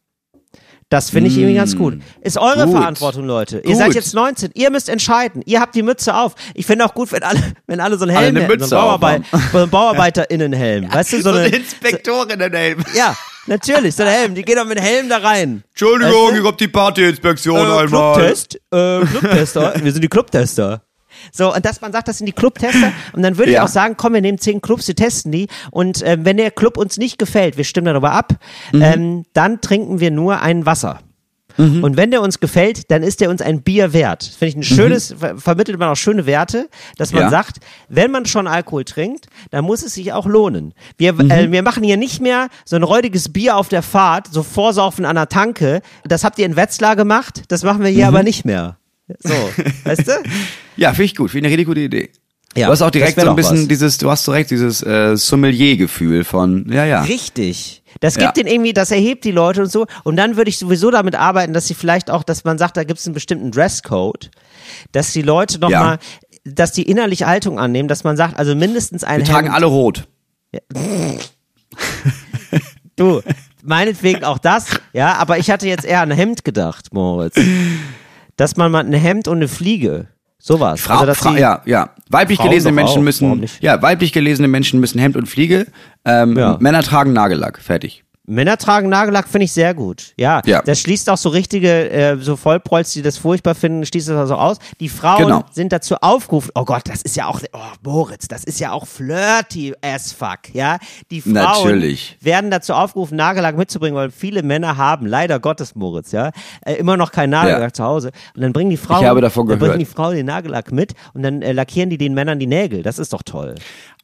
[0.91, 1.99] Das finde ich irgendwie ganz gut.
[2.19, 2.75] Ist eure Gut.
[2.75, 3.59] Verantwortung, Leute.
[3.59, 3.77] Ihr Gut.
[3.77, 4.51] seid jetzt 19.
[4.55, 5.41] Ihr müsst entscheiden.
[5.45, 6.35] Ihr habt die Mütze auf.
[6.53, 8.85] Ich finde auch gut, wenn alle, wenn alle so einen Helm eine hätten, so einen,
[8.85, 9.23] Bauarbeit,
[9.53, 10.89] so einen Bauarbeiterinnenhelm.
[10.93, 12.83] weißt du, so eine, Inspektorinnen-Helm.
[12.93, 13.15] ja,
[13.47, 14.35] natürlich, so ein Helm.
[14.35, 15.63] Die gehen doch mit Helm da rein.
[15.69, 16.41] Entschuldigung, Weißt du?
[16.41, 19.73] ich hab die Partyinspektion Äh, Clubtest, äh, Clubtester.
[19.81, 20.83] Wir sind die Clubtester.
[21.31, 22.91] So, und dass man sagt, das sind die Clubtester.
[23.13, 23.59] Und dann würde Ja.
[23.59, 25.47] ich auch sagen, komm, wir nehmen zehn Clubs, wir testen die.
[25.71, 28.33] Und ähm, wenn der Club uns nicht gefällt, wir stimmen darüber ab,
[28.71, 28.81] Mhm.
[28.81, 30.99] ähm, dann trinken wir nur ein Wasser.
[31.57, 34.21] Und wenn der uns gefällt, dann ist der uns ein Bier wert.
[34.25, 37.25] Das Finde ich ein schönes, ver vermittelt man auch schöne Werte, dass man Mhm.
[37.25, 37.29] Ja.
[37.29, 37.57] sagt,
[37.89, 40.73] wenn man schon Alkohol trinkt, dann muss es sich auch lohnen.
[40.97, 41.29] Wir, Mhm.
[41.29, 45.03] äh, wir machen hier nicht mehr so ein räudiges Bier auf der Fahrt, so vorsaufen
[45.05, 45.81] an der Tanke.
[46.05, 47.95] Das habt ihr in Wetzlar gemacht, das machen wir Mhm.
[47.95, 48.77] hier aber nicht mehr.
[49.19, 49.33] So,
[49.83, 50.11] weißt du?
[50.77, 51.29] Ja, finde ich gut.
[51.31, 52.09] Finde ich eine richtig gute Idee.
[52.55, 53.67] Ja, du hast auch direkt so ein bisschen was.
[53.67, 57.01] dieses, du hast direkt dieses äh, Sommelier-Gefühl von, ja, ja.
[57.03, 57.83] Richtig.
[57.99, 58.23] Das Ja.
[58.25, 59.85] gibt den irgendwie, das erhebt die Leute und so.
[60.03, 62.83] Und dann würde ich sowieso damit arbeiten, dass sie vielleicht auch, dass man sagt, da
[62.83, 64.31] gibt es einen bestimmten Dresscode,
[64.91, 65.69] dass die Leute Ja.
[65.69, 65.99] nochmal,
[66.43, 69.55] dass die innerliche Haltung annehmen, dass man sagt, also mindestens ein Wir tragen Hemd.
[69.57, 70.07] alle rot.
[72.95, 73.21] Du,
[73.63, 77.35] meinetwegen auch das, ja, aber ich hatte jetzt eher an ein Hemd gedacht, Moritz.
[78.41, 80.07] Dass man mal ein Hemd und eine Fliege,
[80.39, 80.81] sowas.
[80.81, 81.91] Frau, also, die, ja, ja.
[82.09, 85.67] Weiblich Frauen gelesene Menschen auch, müssen, ja, weiblich gelesene Menschen müssen Hemd und Fliege.
[86.05, 86.57] Ähm, Ja.
[86.59, 87.59] Männer tragen Nagellack.
[87.61, 88.03] Fertig.
[88.27, 90.13] Männer tragen Nagellack, finde ich sehr gut.
[90.15, 90.61] Ja, Ja.
[90.61, 94.35] das schließt auch so richtige, äh, so Vollprolls, die das furchtbar finden, schließt das also
[94.35, 94.57] aus.
[94.79, 95.43] Die Frauen Genau.
[95.51, 98.85] sind dazu aufgerufen, oh Gott, das ist ja auch, oh Moritz, das ist ja auch
[98.85, 100.77] flirty as fuck, ja.
[101.09, 102.17] Die Frauen Natürlich.
[102.21, 106.29] werden dazu aufgerufen, Nagellack mitzubringen, weil viele Männer haben, leider Gottes Moritz, ja,
[106.63, 107.73] äh, immer noch kein Nagellack Ja.
[107.73, 108.11] zu Hause.
[108.35, 109.71] Und dann bringen die Frauen, habe davon dann gehört.
[109.77, 112.83] bringen die Frauen den Nagellack mit und dann äh, lackieren die den Männern die Nägel.
[112.83, 113.55] Das ist doch toll.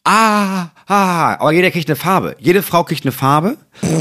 [0.09, 2.37] Ah, ah, aber jeder kriegt eine Farbe.
[2.39, 3.57] Jede Frau kriegt eine Farbe.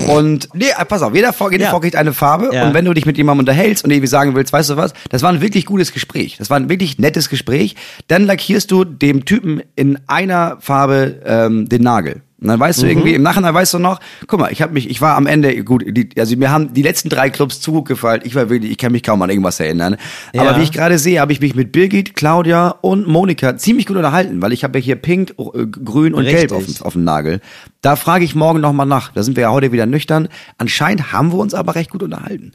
[0.06, 1.70] Und, nee, äh, pass auf, jeder Frau, jede Ja.
[1.70, 2.50] Frau kriegt eine Farbe.
[2.52, 2.64] Ja.
[2.68, 5.22] Und wenn du dich mit jemandem unterhältst und irgendwie sagen willst, weißt du was, das
[5.22, 6.36] war ein wirklich gutes Gespräch.
[6.38, 7.74] Das war ein wirklich nettes Gespräch.
[8.06, 12.22] Dann lackierst du dem Typen in einer Farbe ähm, den Nagel.
[12.38, 14.90] Und dann weißt du irgendwie, im Nachhinein weißt du noch, guck mal, ich habe mich,
[14.90, 17.86] ich war am Ende, gut, die, also mir haben die letzten drei Clubs zu gut
[17.88, 18.20] gefallen.
[18.24, 19.96] Ich war wirklich, ich kann mich kaum an irgendwas erinnern.
[20.34, 20.42] Ja.
[20.42, 23.96] Aber wie ich gerade sehe, habe ich mich mit Birgit, Claudia und Monika ziemlich gut
[23.96, 26.82] unterhalten, weil ich habe ja hier pink, äh, grün und gelb auf, Richtig.
[26.82, 27.40] auf dem Nagel.
[27.80, 29.12] Da frage ich morgen nochmal nach.
[29.12, 30.28] Da sind wir ja heute wieder nüchtern.
[30.58, 32.52] Anscheinend haben wir uns aber recht gut unterhalten.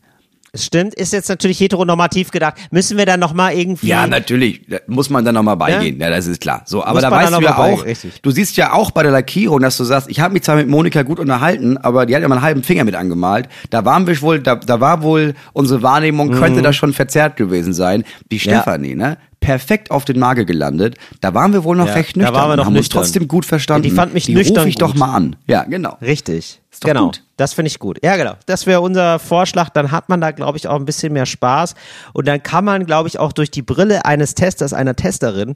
[0.53, 2.55] Es stimmt, ist jetzt natürlich heteronormativ gedacht.
[2.71, 3.87] Müssen wir dann nochmal irgendwie.
[3.87, 4.65] Ja, natürlich.
[4.67, 5.97] Da muss man dann nochmal beigehen.
[5.97, 6.09] Ja?
[6.09, 6.63] das ist klar.
[6.65, 8.21] So, aber Muss da weißt du ja auch, richtig.
[8.21, 10.67] du siehst ja auch bei der Lackierung, dass du sagst, ich habe mich zwar mit
[10.67, 13.47] Monika gut unterhalten, aber die hat ja mal einen halben Finger mit angemalt.
[13.69, 17.71] Da waren wir wohl, da, da war wohl unsere Wahrnehmung, könnte das schon verzerrt gewesen
[17.71, 18.03] sein.
[18.29, 18.41] Die Mhm.
[18.51, 18.61] Ja.
[18.61, 19.17] Stefanie, ne?
[19.41, 20.95] Perfekt auf den Nagel gelandet.
[21.19, 22.35] Da waren wir wohl noch Ja, recht da nüchtern.
[22.35, 22.99] waren wir noch haben nüchtern.
[22.99, 23.85] uns trotzdem gut verstanden.
[23.85, 24.99] Ja, die fand mich die nüchtern ruf ich doch gut.
[24.99, 25.35] mal an.
[25.47, 25.97] Ja, genau.
[26.01, 26.61] Richtig.
[26.71, 27.05] Ist doch genau.
[27.07, 27.23] gut.
[27.37, 27.99] Das finde ich gut.
[28.03, 28.35] Ja, genau.
[28.45, 29.69] Das wäre unser Vorschlag.
[29.69, 31.73] Dann hat man da, glaube ich, auch ein bisschen mehr Spaß.
[32.13, 35.55] Und dann kann man, glaube ich, auch durch die Brille eines Testers, einer Testerin,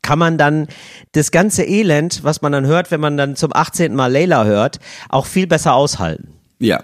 [0.00, 0.66] kann man dann
[1.12, 3.94] das ganze Elend, was man dann hört, wenn man dann zum 18.
[3.94, 4.78] Mal Layla hört,
[5.10, 6.28] auch viel besser aushalten.
[6.58, 6.82] Ja.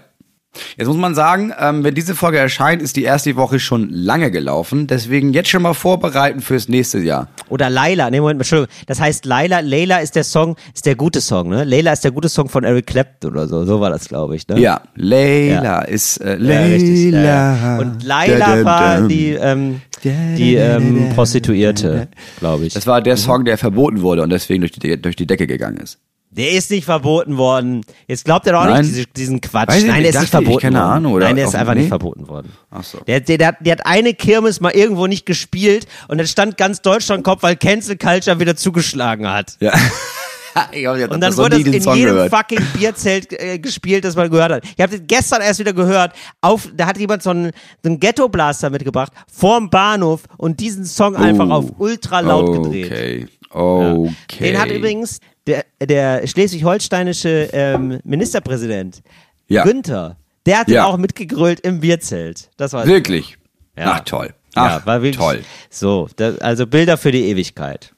[0.77, 4.31] Jetzt muss man sagen, ähm, wenn diese Folge erscheint, ist die erste Woche schon lange
[4.31, 4.85] gelaufen.
[4.87, 7.29] Deswegen jetzt schon mal vorbereiten fürs nächste Jahr.
[7.49, 8.73] Oder Laila, nee, Moment, Entschuldigung.
[8.87, 11.63] Das heißt Laila, Layla ist der Song, ist der gute Song, ne?
[11.63, 13.63] Layla ist der gute Song von Eric Clapton oder so.
[13.65, 14.59] So war das, glaube ich, ne?
[14.59, 16.65] Ja, Leila ist äh, Ja, Leila.
[16.65, 17.13] richtig.
[17.13, 17.77] Ja, ja.
[17.79, 22.73] Und Laila war die, ähm, die ähm, Prostituierte, glaube ich.
[22.73, 25.77] Das war der Song, der verboten wurde und deswegen durch die, durch die Decke gegangen
[25.77, 25.97] ist.
[26.33, 27.81] Der ist nicht verboten worden.
[28.07, 28.81] Jetzt glaubt er doch Nein.
[28.83, 29.67] nicht diese, diesen Quatsch.
[29.67, 30.89] Weiß Nein, der ist nicht dachte ich, verboten keine worden.
[30.91, 31.81] Ahnung, oder Nein, der ist einfach nee?
[31.81, 32.53] nicht verboten worden.
[32.69, 32.99] Ach so.
[32.99, 36.57] Der, der, der, hat- der hat eine Kirmes mal irgendwo nicht gespielt und dann stand
[36.57, 39.57] ganz Deutschland Kopf, weil Cancel Culture wieder zugeschlagen hat.
[39.59, 39.73] Ja.
[40.55, 40.73] hab
[41.11, 42.31] Und dann wurde es in Song jedem gehört.
[42.33, 44.63] fucking Bierzelt äh, gespielt, das man gehört hat.
[44.65, 46.13] Ich habe das gestern erst wieder gehört.
[46.41, 47.51] Auf, da hat jemand so einen,
[47.83, 52.85] so einen Ghetto-Blaster mitgebracht vorm Bahnhof und diesen Song einfach auf ultra laut gedreht.
[52.85, 53.27] Okay.
[53.53, 54.51] Okay.
[54.51, 59.01] Den hat übrigens der, der schleswig-holsteinische ähm, Ministerpräsident
[59.47, 59.63] Ja.
[59.63, 60.85] Günther, der hat Ja.
[60.85, 62.49] auch mitgegrölt im Bierzelt.
[62.57, 63.37] Das war Wirklich.
[63.77, 63.93] Ja.
[63.93, 64.33] Ach, toll.
[64.55, 65.43] Ach, ja, war wirklich toll.
[65.69, 67.93] So, das, also Bilder für die Ewigkeit.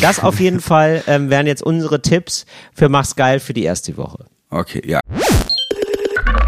[0.00, 3.96] Das auf jeden Fall ähm, wären jetzt unsere Tipps für Mach's geil für die erste
[3.96, 4.26] Woche.
[4.50, 5.00] Okay, ja.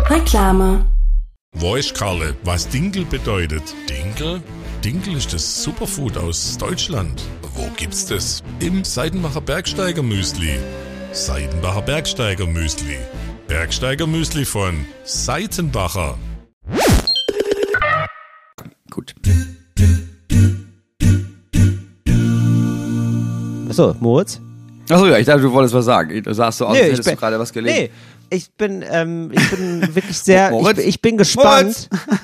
[0.09, 0.87] Reklame.
[1.53, 3.63] Weiß Karle, was Dinkel bedeutet?
[3.89, 4.41] Dinkel?
[4.85, 7.23] Dinkel ist das Superfood aus Deutschland.
[7.55, 8.43] Wo gibt's das?
[8.61, 10.59] Im Seidenbacher Bergsteiger Müsli.
[11.13, 12.97] Seidenbacher Bergsteiger Müsli.
[13.49, 16.19] Bergsteiger Müsli von Seitenbacher.
[18.91, 19.15] Gut.
[23.69, 24.41] Achso, Moritz?
[24.89, 26.23] Achso, ja, ich dachte, du wolltest was sagen.
[26.23, 27.77] Du sahst so aus, als hättest du gerade was gelesen.
[27.79, 27.91] Nee,
[28.31, 30.77] ich bin, ähm, ich bin wirklich sehr, ich, Moritz?
[30.79, 31.89] bin- ich bin gespannt.
[31.91, 32.21] Moritz,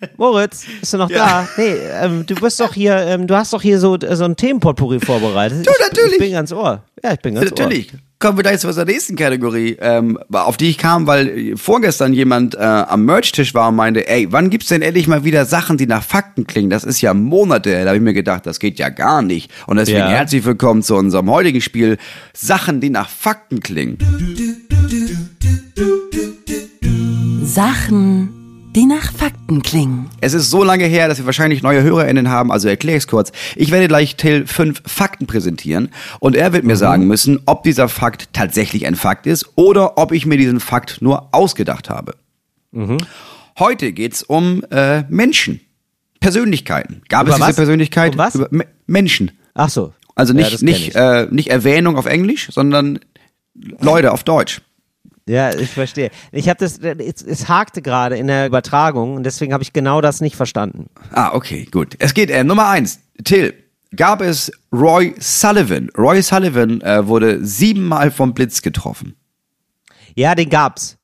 [0.00, 1.16] bist du noch Ja.
[1.16, 1.48] da?
[1.56, 5.00] Nee, ähm, du bist doch hier, ähm, du hast doch hier so, so ein Themenpotpourri
[5.00, 5.66] vorbereitet.
[5.66, 6.12] Du, Ich- natürlich.
[6.14, 6.82] Ich bin ganz ohr.
[7.02, 7.92] Ja, ich bin ganz Natürlich.
[8.18, 12.54] Kommen wir gleich zu unserer nächsten Kategorie, ähm, auf die ich kam, weil vorgestern jemand
[12.54, 15.86] äh, am Merch-Tisch war und meinte, ey, wann gibt's denn endlich mal wieder Sachen, die
[15.86, 16.70] nach Fakten klingen?
[16.70, 17.70] Das ist ja Monate.
[17.70, 17.82] her.
[17.84, 19.50] Da habe ich mir gedacht, das geht ja gar nicht.
[19.66, 20.08] Und deswegen Ja.
[20.08, 21.98] herzlich willkommen zu unserem heutigen Spiel
[22.32, 23.98] Sachen, die nach Fakten klingen.
[27.42, 28.35] Sachen,
[28.76, 30.10] die nach Fakten klingen.
[30.20, 33.32] Es ist so lange her, dass wir wahrscheinlich neue HörerInnen haben, also erkläre ich kurz.
[33.56, 35.88] Ich werde gleich Till fünf Fakten präsentieren
[36.20, 40.12] und er wird mir sagen müssen, ob dieser Fakt tatsächlich ein Fakt ist oder ob
[40.12, 42.16] ich mir diesen Fakt nur ausgedacht habe.
[43.58, 45.60] Heute geht's um äh, Menschen,
[46.20, 47.00] Persönlichkeiten.
[47.08, 47.56] Gab Über es diese was?
[47.56, 48.12] Persönlichkeit?
[48.12, 48.34] Um was?
[48.34, 49.30] Über Me Menschen.
[49.54, 49.94] Ach so.
[50.14, 50.94] Also Ja, nicht, kenn nicht, ich.
[50.96, 52.98] äh, nicht Erwähnung auf Englisch, sondern
[53.80, 54.60] Leute auf Deutsch.
[55.28, 56.10] Ja, ich verstehe.
[56.30, 60.00] Ich habe das, es, es hakte gerade in der Übertragung und deswegen habe ich genau
[60.00, 60.86] das nicht verstanden.
[61.10, 61.96] Ah, okay, gut.
[61.98, 63.00] Es geht, äh, Nummer eins.
[63.24, 63.54] Till,
[63.94, 65.90] gab es Roy Sullivan.
[65.98, 69.16] Roy Sullivan äh, wurde siebenmal vom Blitz getroffen.
[70.14, 70.96] Ja, den gab's.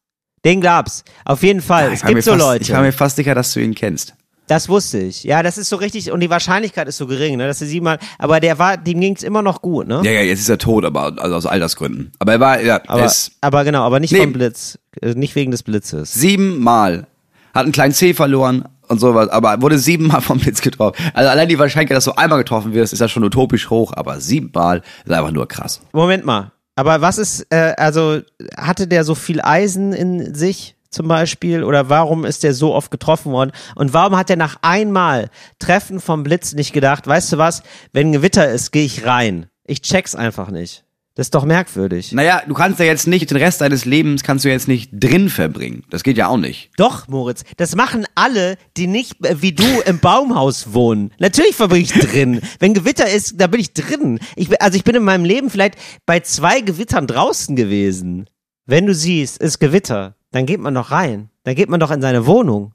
[0.44, 1.04] Den gab's.
[1.24, 1.88] Auf jeden Fall.
[1.88, 2.62] Ich es gibt so fast, Leute.
[2.62, 4.14] Ich war mir fast sicher, dass du ihn kennst.
[4.52, 5.24] Das wusste ich.
[5.24, 7.98] Ja, das ist so richtig und die Wahrscheinlichkeit ist so gering, ne, dass er siebenmal.
[8.18, 10.02] Aber der war, dem ging's immer noch gut, ne?
[10.04, 12.12] Ja, ja, jetzt ist er tot, aber also aus Altersgründen.
[12.18, 14.20] Aber er war, ja, er aber, ist aber genau, aber nicht Nee.
[14.20, 16.12] vom Blitz, äh, nicht wegen des Blitzes.
[16.12, 17.06] siebenmal.
[17.54, 21.02] Hat einen kleinen C verloren und sowas, aber wurde siebenmal vom Blitz getroffen.
[21.14, 24.20] Also allein die Wahrscheinlichkeit, dass du einmal getroffen wirst, ist ja schon utopisch hoch, aber
[24.20, 25.80] siebenmal ist einfach nur krass.
[25.94, 26.52] Moment mal.
[26.76, 28.20] Aber was ist, äh, also
[28.58, 32.90] hatte der so viel Eisen in sich zum Beispiel oder warum ist der so oft
[32.90, 37.38] getroffen worden und warum hat er nach einmal Treffen vom Blitz nicht gedacht, weißt du
[37.38, 37.62] was,
[37.92, 39.46] wenn Gewitter ist, gehe ich rein.
[39.64, 40.84] Ich check's einfach nicht.
[41.14, 42.12] Das ist doch merkwürdig.
[42.12, 45.28] Naja, du kannst ja jetzt nicht, den Rest deines Lebens kannst du jetzt nicht drin
[45.28, 45.84] verbringen.
[45.90, 46.70] Das geht ja auch nicht.
[46.78, 51.12] Doch, Moritz, das machen alle, die nicht äh, wie du im Baumhaus wohnen.
[51.18, 52.40] Natürlich verbringe ich drin.
[52.60, 54.20] Wenn Gewitter ist, da bin ich drin.
[54.36, 55.74] Ich, bin- also ich bin in meinem Leben vielleicht
[56.06, 58.24] bei zwei Gewittern draußen gewesen.
[58.64, 61.30] Wenn du siehst, ist Gewitter, dann geht man doch rein.
[61.44, 62.74] Dann geht man doch in seine Wohnung.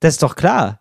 [0.00, 0.80] Das ist doch klar.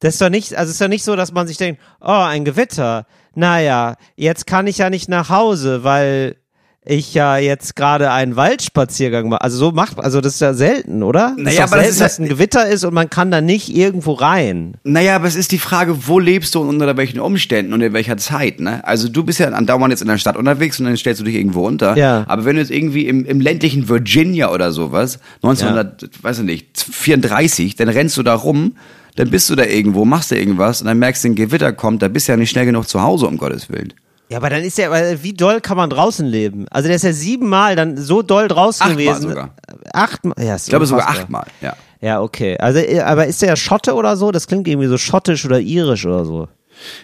[0.00, 2.44] Das ist doch nicht, also ist doch nicht so, dass man sich denkt, oh, ein
[2.44, 3.06] Gewitter.
[3.34, 6.36] Naja, jetzt kann ich ja nicht nach Hause, weil
[6.84, 9.42] ich ja jetzt gerade einen Waldspaziergang mache.
[9.42, 11.34] Also so macht, also das ist ja selten, oder?
[11.36, 13.10] Das Naja, ist doch aber das selten, ist ja- dass ein Gewitter ist und man
[13.10, 14.74] kann da nicht irgendwo rein.
[14.82, 17.92] Naja, aber es ist die Frage, wo lebst du und unter welchen Umständen und in
[17.92, 18.82] welcher Zeit, ne?
[18.86, 21.34] Also du bist ja andauernd jetzt in der Stadt unterwegs und dann stellst du dich
[21.34, 21.96] irgendwo unter.
[21.98, 22.24] Ja.
[22.28, 26.78] Aber wenn du jetzt irgendwie im, im ländlichen Virginia oder sowas, 1900, weiß ich nicht,
[26.90, 28.76] 34, dann rennst du da rum,
[29.16, 32.00] dann bist du da irgendwo, machst du irgendwas und dann merkst du, ein Gewitter kommt,
[32.00, 33.92] da bist du ja nicht schnell genug zu Hause, um Gottes Willen.
[34.30, 36.66] Ja, aber dann ist ja, weil wie doll kann man draußen leben?
[36.70, 39.28] Also der ist ja siebenmal dann so doll draußen Achtmal gewesen.
[39.28, 39.54] sogar.
[39.92, 41.74] Achtmal, ja, ist Ich glaube sogar achtmal, ja.
[42.00, 42.56] Ja, okay.
[42.58, 44.30] Also, äh, aber ist der Schotte oder so?
[44.30, 46.48] Das klingt irgendwie so schottisch oder irisch oder so.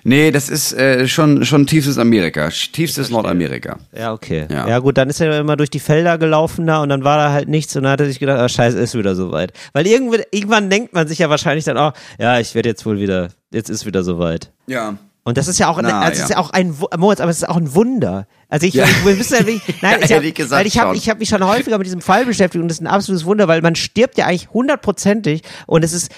[0.05, 3.77] Nee, das ist äh, schon, schon tiefstes Amerika, tiefstes Nordamerika.
[3.93, 4.47] Ja, okay.
[4.51, 4.69] Ja.
[4.69, 4.79] Ja.
[4.79, 7.49] gut, dann ist er immer durch die Felder gelaufen da und dann war da halt
[7.49, 9.53] nichts und dann hat er sich gedacht, ah, scheiße, ist wieder soweit.
[9.75, 13.01] Weil irgendwann, irgendwann denkt man sich ja wahrscheinlich dann auch, ja, ich werde jetzt wohl
[13.01, 14.51] wieder, jetzt ist wieder soweit.
[14.67, 14.97] Ja.
[15.27, 16.37] Und das ist ja auch, Na, also es ist ja.
[16.37, 18.29] ja auch ein, Moritz, aber es ist auch ein Wunder.
[18.49, 18.85] Also ich, Ja.
[18.85, 20.95] ich wir wissen ja wirklich, nein, Ja, ja, ich habe schon.
[20.95, 23.49] ich hab mich schon häufiger mit diesem Fall beschäftigt und das ist ein absolutes Wunder,
[23.49, 26.13] weil man stirbt ja eigentlich hundertprozentig und es ist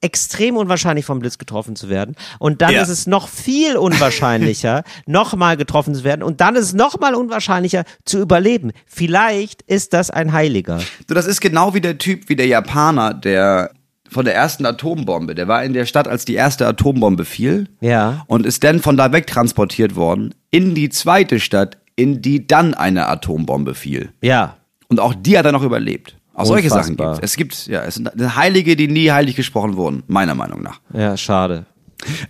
[0.00, 2.16] extrem unwahrscheinlich vom Blitz getroffen zu werden.
[2.40, 2.82] Und dann Ja.
[2.82, 7.84] ist es noch viel unwahrscheinlicher, nochmal getroffen zu werden und dann ist es nochmal unwahrscheinlicher
[8.04, 8.72] zu überleben.
[8.86, 10.80] Vielleicht ist das ein Heiliger.
[11.08, 13.70] So, das ist genau wie der Typ, wie der Japaner, der
[14.10, 17.68] von der ersten Atombombe, der war in der Stadt, als die erste Atombombe fiel.
[17.80, 18.24] Ja.
[18.26, 23.08] Und ist dann von da wegtransportiert worden in die zweite Stadt, in die dann eine
[23.08, 24.10] Atombombe fiel.
[24.22, 24.56] Ja.
[24.88, 26.16] Und auch die hat er noch überlebt.
[26.34, 27.18] Auch solche Sachen gibt es.
[27.20, 30.80] Es gibt, ja, es sind Heilige, die nie heilig gesprochen wurden, meiner Meinung nach.
[30.94, 31.66] Ja, schade.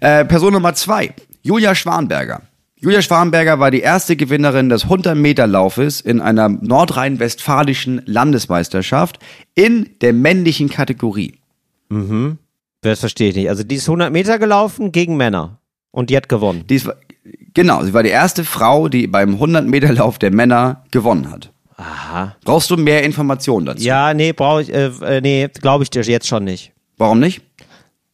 [0.00, 2.42] Äh, Person Nummer zwei, Julia Schwanberger.
[2.80, 9.18] Julia Schwanberger war die erste Gewinnerin des 100-Meter-Laufes in einer nordrhein-westfalischen Landesmeisterschaft
[9.54, 11.37] in der männlichen Kategorie.
[12.82, 13.48] Das verstehe ich nicht.
[13.48, 15.58] Also die ist 100 Meter gelaufen gegen Männer
[15.90, 16.64] und die hat gewonnen.
[16.68, 16.88] Die ist,
[17.54, 21.52] genau, sie war die erste Frau, die beim 100-Meter-Lauf der Männer gewonnen hat.
[21.76, 22.36] Aha.
[22.44, 23.82] Brauchst du mehr Informationen dazu?
[23.84, 26.72] Ja, nee, brauche ich, äh, äh, nee, glaube ich dir jetzt schon nicht.
[26.96, 27.42] Warum nicht?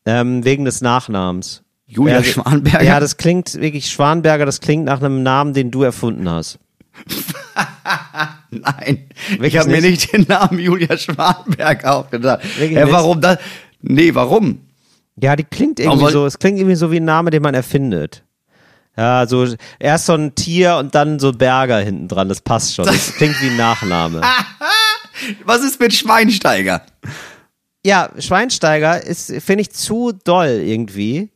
[0.07, 1.63] Ähm, wegen des Nachnamens.
[1.87, 2.83] Julia Ja, Schwanberger?
[2.83, 6.59] Ja, das klingt wirklich Schwanberger, das klingt nach einem Namen, den du erfunden hast.
[8.51, 10.13] Nein, ich Wirklich habe mir nicht?
[10.13, 12.43] den Namen Julia Schwanberger aufgedacht.
[12.59, 12.93] Wirklich nicht?
[12.93, 13.39] warum das?
[13.87, 14.61] Nee, warum?
[15.17, 18.25] Ja, die klingt irgendwie so, es klingt irgendwie so wie ein Name, den man erfindet.
[18.97, 19.47] Ja, so
[19.79, 22.87] erst so ein Tier und dann so Berger hinten dran, das passt schon.
[22.87, 24.23] Das klingt wie ein Nachname.
[25.45, 26.83] Was ist mit Schweinsteiger?
[27.85, 31.31] Ja, Schweinsteiger ist, finde ich, zu doll irgendwie.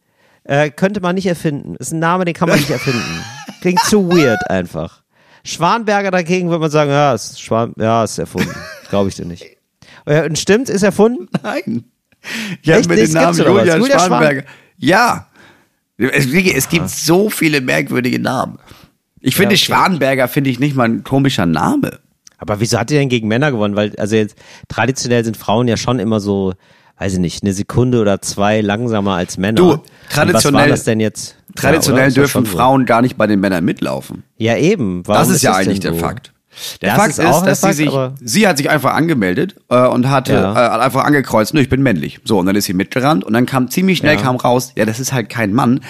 [0.45, 1.77] Äh, könnte man nicht erfinden.
[1.77, 3.25] Ist ein Name, den kann man nicht erfinden.
[3.61, 5.03] Klingt zu weird einfach.
[5.45, 8.55] Schwanberger dagegen würde man sagen, ja, ist Schwan, ja, ist erfunden.
[8.89, 9.45] Glaube ich dir nicht.
[10.07, 11.29] Äh, und stimmt, ist erfunden?
[11.43, 11.85] Nein.
[12.63, 13.61] Ich habe mir den Namen gibt's oder was?
[13.67, 14.43] Julia, Julia Schwan- Schwanberger.
[14.79, 15.27] Ja.
[15.97, 18.59] Es, es gibt so viele merkwürdige Namen.
[19.21, 19.65] Ich finde, okay.
[19.65, 21.99] Schwanberger finde ich nicht mal ein komischer Name.
[22.39, 23.75] Aber wieso hat die denn gegen Männer gewonnen?
[23.75, 24.37] Weil, also jetzt,
[24.69, 26.55] traditionell sind Frauen ja schon immer so,
[26.99, 29.57] weiß ich nicht, eine Sekunde oder zwei langsamer als Männer.
[29.57, 31.37] Du, traditionell- Was war das denn jetzt?
[31.57, 32.07] Traditionell ja?
[32.09, 32.57] Ist dürfen schon so.
[32.57, 34.23] Frauen gar nicht bei den Männern mitlaufen.
[34.37, 35.05] Ja, eben.
[35.05, 36.07] Warum das ist ja eigentlich denn der so?
[36.07, 36.33] Fakt.
[36.83, 38.95] Der Das Fakt ist ist, der dass sie Fakt, sich, aber- sie hat sich einfach
[38.95, 40.53] angemeldet äh, und hat, Ja.
[40.79, 42.21] äh, einfach angekreuzt, nö, ich bin männlich.
[42.25, 44.21] So, und dann ist sie mitgerannt und dann kam ziemlich schnell Ja.
[44.23, 45.81] kam raus, ja, das ist halt kein Mann.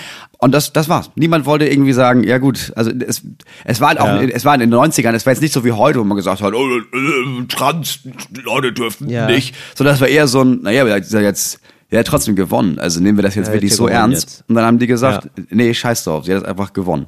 [0.40, 1.10] Und das, das war's.
[1.16, 3.22] Niemand wollte irgendwie sagen, ja gut, also es,
[3.64, 4.22] es war halt auch, Ja.
[4.22, 6.42] es war in den 90ern, es war jetzt nicht so wie heute, wo man gesagt
[6.42, 8.00] hat, oh, äh, trans
[8.44, 9.26] Leute dürfen Ja.
[9.26, 9.54] nicht.
[9.74, 11.60] Sondern das war eher so ein, naja, hat jetzt,
[11.92, 12.78] hat trotzdem gewonnen.
[12.78, 14.22] Also nehmen wir das jetzt Ja, wirklich so ernst.
[14.30, 14.44] jetzt.
[14.48, 15.44] Und dann haben die gesagt, Ja.
[15.50, 17.06] nee, scheiß drauf, sie hat einfach gewonnen.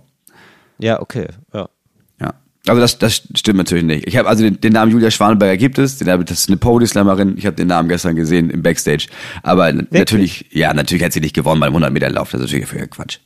[0.78, 1.28] Ja, okay.
[1.54, 1.68] Ja.
[2.66, 4.06] Also das, das stimmt natürlich nicht.
[4.06, 6.58] Ich habe also den, den Namen Julia Schwanberger gibt es, den hab, das ist eine
[6.58, 7.36] Podieslammerin.
[7.38, 9.06] Ich habe den Namen gestern gesehen im Backstage.
[9.42, 12.30] Aber n- natürlich, ja, natürlich hat sie nicht gewonnen beim 100 Meter Lauf.
[12.30, 13.18] Das ist natürlich völliger Quatsch.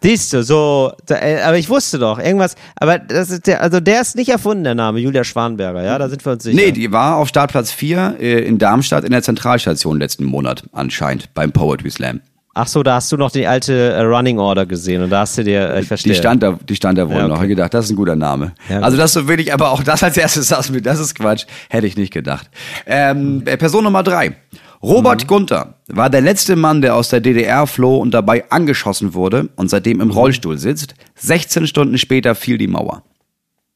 [0.00, 4.00] Siehst du, so, äh, aber ich wusste doch, irgendwas, aber das ist der, also der
[4.00, 6.54] ist nicht erfunden, der Name, Julia Schwanberger, ja, da sind wir uns sicher.
[6.56, 11.34] Nee, die war auf Startplatz 4 äh, in Darmstadt in der Zentralstation letzten Monat anscheinend
[11.34, 12.20] beim Poetry Slam.
[12.60, 15.38] Ach so, da hast du noch die alte äh, Running Order gesehen und da hast
[15.38, 16.12] du dir, äh, ich verstehe.
[16.12, 17.28] Die stand da, die stand da wohl Ja, okay.
[17.34, 17.42] noch.
[17.42, 18.52] Ich gedacht, das ist ein guter Name.
[18.68, 21.14] Ja, also das so will ich, aber auch das als erstes sagst mir, das ist
[21.14, 21.46] Quatsch.
[21.68, 22.50] Hätte ich nicht gedacht.
[22.84, 24.34] Ähm, äh, Person Nummer drei.
[24.82, 25.26] Robert Mhm.
[25.28, 29.70] Gunther war der letzte Mann, der aus der DDR floh und dabei angeschossen wurde und
[29.70, 30.02] seitdem Mhm.
[30.02, 30.94] im Rollstuhl sitzt.
[31.14, 33.02] 16 Stunden später fiel die Mauer.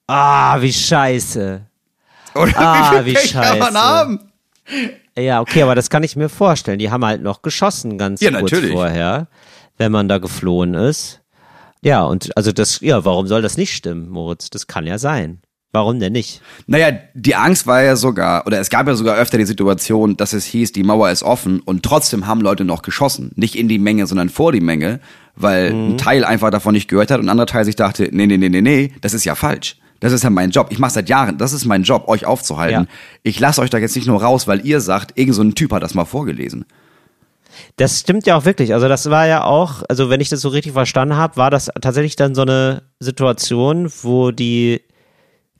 [0.09, 1.61] Ah, wie scheiße.
[2.35, 3.79] Oder Ah, wie wie Pech kann man scheiße.
[3.81, 4.21] haben?
[5.19, 6.79] Ja, okay, aber das kann ich mir vorstellen.
[6.79, 8.73] Die haben halt noch geschossen ganz Ja, kurz natürlich.
[8.73, 9.29] vorher,
[9.79, 11.21] wenn man da geflohen ist.
[11.83, 14.49] Ja, und also das, ja, warum soll das nicht stimmen, Moritz?
[14.51, 15.41] Das kann ja sein.
[15.75, 16.43] Warum denn nicht?
[16.67, 20.35] Naja, die Angst war ja sogar, oder es gab ja sogar öfter die Situation, dass
[20.35, 23.33] es hieß, die Mauer ist offen und trotzdem haben Leute noch geschossen.
[23.37, 25.01] Nicht in die Menge, sondern vor die Menge,
[25.35, 25.89] weil Mhm.
[25.93, 28.37] ein Teil einfach davon nicht gehört hat und ein anderer Teil sich dachte, nee, nee,
[28.37, 29.77] nee, nee, nee, das ist ja falsch.
[30.03, 30.67] Das ist ja mein Job.
[30.71, 32.87] Ich mache seit Jahren, das ist mein Job, euch aufzuhalten.
[32.89, 32.95] Ja.
[33.23, 35.73] Ich lasse euch da jetzt nicht nur raus, weil ihr sagt, irgend so ein Typ
[35.73, 36.65] hat das mal vorgelesen.
[37.77, 38.75] Das stimmt ja auch wirklich.
[38.75, 41.71] Also das war ja auch, also wenn ich das so richtig verstanden habe, war das
[41.81, 44.83] tatsächlich dann so eine Situation, wo die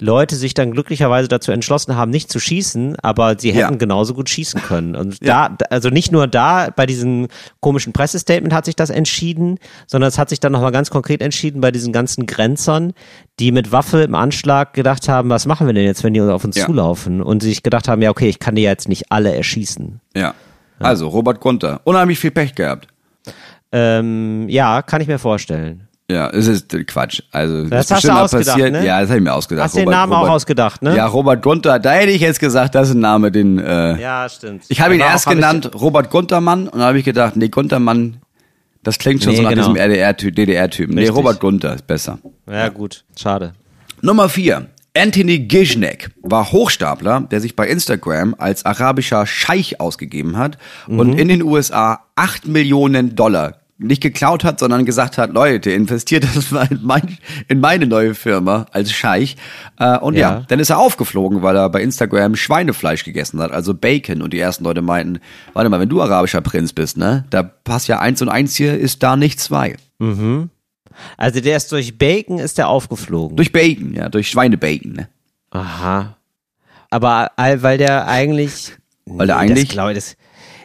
[0.03, 3.79] Leute sich dann glücklicherweise dazu entschlossen haben, nicht zu schießen, aber sie hätten Ja.
[3.79, 4.97] genauso gut schießen können.
[4.97, 5.49] Und Ja.
[5.51, 7.29] da, also nicht nur da, bei diesem
[7.61, 11.61] komischen Pressestatement hat sich das entschieden, sondern es hat sich dann nochmal ganz konkret entschieden
[11.61, 12.93] bei diesen ganzen Grenzern,
[13.39, 16.45] die mit Waffe im Anschlag gedacht haben, was machen wir denn jetzt, wenn die auf
[16.45, 16.67] uns Ja.
[16.67, 17.23] zulaufen?
[17.23, 20.01] Und sich gedacht haben, ja, okay, ich kann die jetzt nicht alle erschießen.
[20.17, 20.35] Ja.
[20.81, 21.81] Also, Robert Gunther.
[21.85, 22.89] Unheimlich viel Pech gehabt.
[23.71, 25.87] Ähm, ja, kann ich mir vorstellen.
[26.13, 27.23] Ja, es ist Quatsch.
[27.33, 28.73] Also, Das ist hast du ausgedacht, passiert.
[28.73, 28.87] ne?
[28.87, 29.65] Ja, das habe ich mir ausgedacht.
[29.65, 30.97] Hast den Namen auch ausgedacht, ne?
[30.97, 31.79] Ja, Robert Gunther.
[31.79, 33.59] Da hätte ich jetzt gesagt, das ist ein Name, den.
[33.59, 34.65] Äh, Ja, stimmt.
[34.69, 38.19] Ich habe ihn erst hab genannt Robert Guntermann und dann habe ich gedacht, nee, Guntermann,
[38.83, 39.73] das klingt schon Nee, so nach genau.
[39.73, 40.95] diesem DDR-Typen.
[40.95, 41.17] Nee, Richtig.
[41.17, 42.19] Robert Gunther ist besser.
[42.47, 43.05] Ich, ja, gut.
[43.19, 43.53] Schade.
[44.01, 44.67] Nummer vier.
[44.95, 50.99] Anthony Giznek war Hochstapler, der sich bei Instagram als arabischer Scheich ausgegeben hat Mhm.
[50.99, 56.25] und in den USA 8 Millionen Dollar nicht geklaut hat, sondern gesagt hat, Leute, investiert
[56.35, 57.19] das mal in, mein,
[57.49, 59.37] in meine neue Firma als Scheich.
[59.79, 60.21] Äh, und ja.
[60.39, 60.45] Ja.
[60.49, 64.23] dann ist er aufgeflogen, weil er bei Instagram Schweinefleisch gegessen hat, also Bacon.
[64.23, 65.21] Und die ersten Leute meinten,
[65.53, 68.79] warte mal, wenn du arabischer Prinz bist, ne, da passt ja eins und eins hier,
[68.79, 69.77] ist da nicht zwei.
[71.17, 73.37] Also der ist durch Bacon ist der aufgeflogen.
[73.37, 75.09] Durch Bacon, ja, durch Schweinebacon, ne.
[75.51, 76.17] Aha.
[76.91, 78.73] Aber weil der eigentlich.
[79.07, 80.17] Weil der eigentlich- Das, glaub ich, das,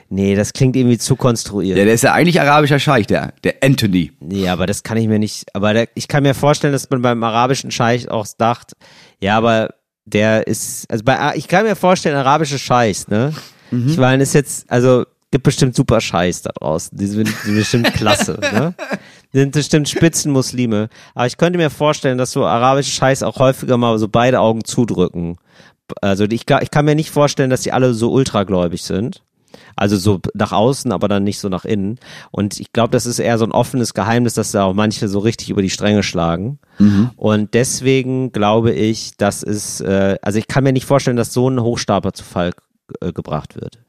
[0.10, 1.78] nee, das klingt irgendwie zu konstruiert.
[1.78, 4.12] Ja, der ist ja eigentlich arabischer Scheich, der, der Anthony.
[4.20, 5.53] Nee, aber das kann ich mir nicht.
[5.55, 8.74] Aber der, ich kann mir vorstellen, dass man beim arabischen Scheich auch dacht,
[9.20, 9.70] ja, aber
[10.05, 13.34] der ist, also bei, ich kann mir vorstellen, arabische Scheichs, ne?
[13.72, 13.89] Mhm.
[13.89, 16.97] Ich meine, ist jetzt, also gibt bestimmt super Scheiß da draußen.
[16.97, 18.74] Die sind, die sind bestimmt klasse, ne?
[19.34, 20.89] Die sind bestimmt Spitzenmuslime.
[21.14, 24.64] Aber ich könnte mir vorstellen, dass so arabische Scheiß auch häufiger mal so beide Augen
[24.64, 25.38] zudrücken.
[26.01, 29.24] Also ich, ich kann mir nicht vorstellen, dass die alle so ultragläubig sind.
[29.78, 31.99] Also so nach außen, aber dann nicht so nach innen.
[32.32, 35.19] Und ich glaube, das ist eher so ein offenes Geheimnis, dass da auch manche so
[35.19, 36.59] richtig über die Stränge schlagen.
[37.15, 41.49] Und deswegen glaube ich, dass es, äh, also ich kann mir nicht vorstellen, dass so
[41.49, 42.51] ein Hochstapler zu Fall
[43.01, 43.80] äh, gebracht wird.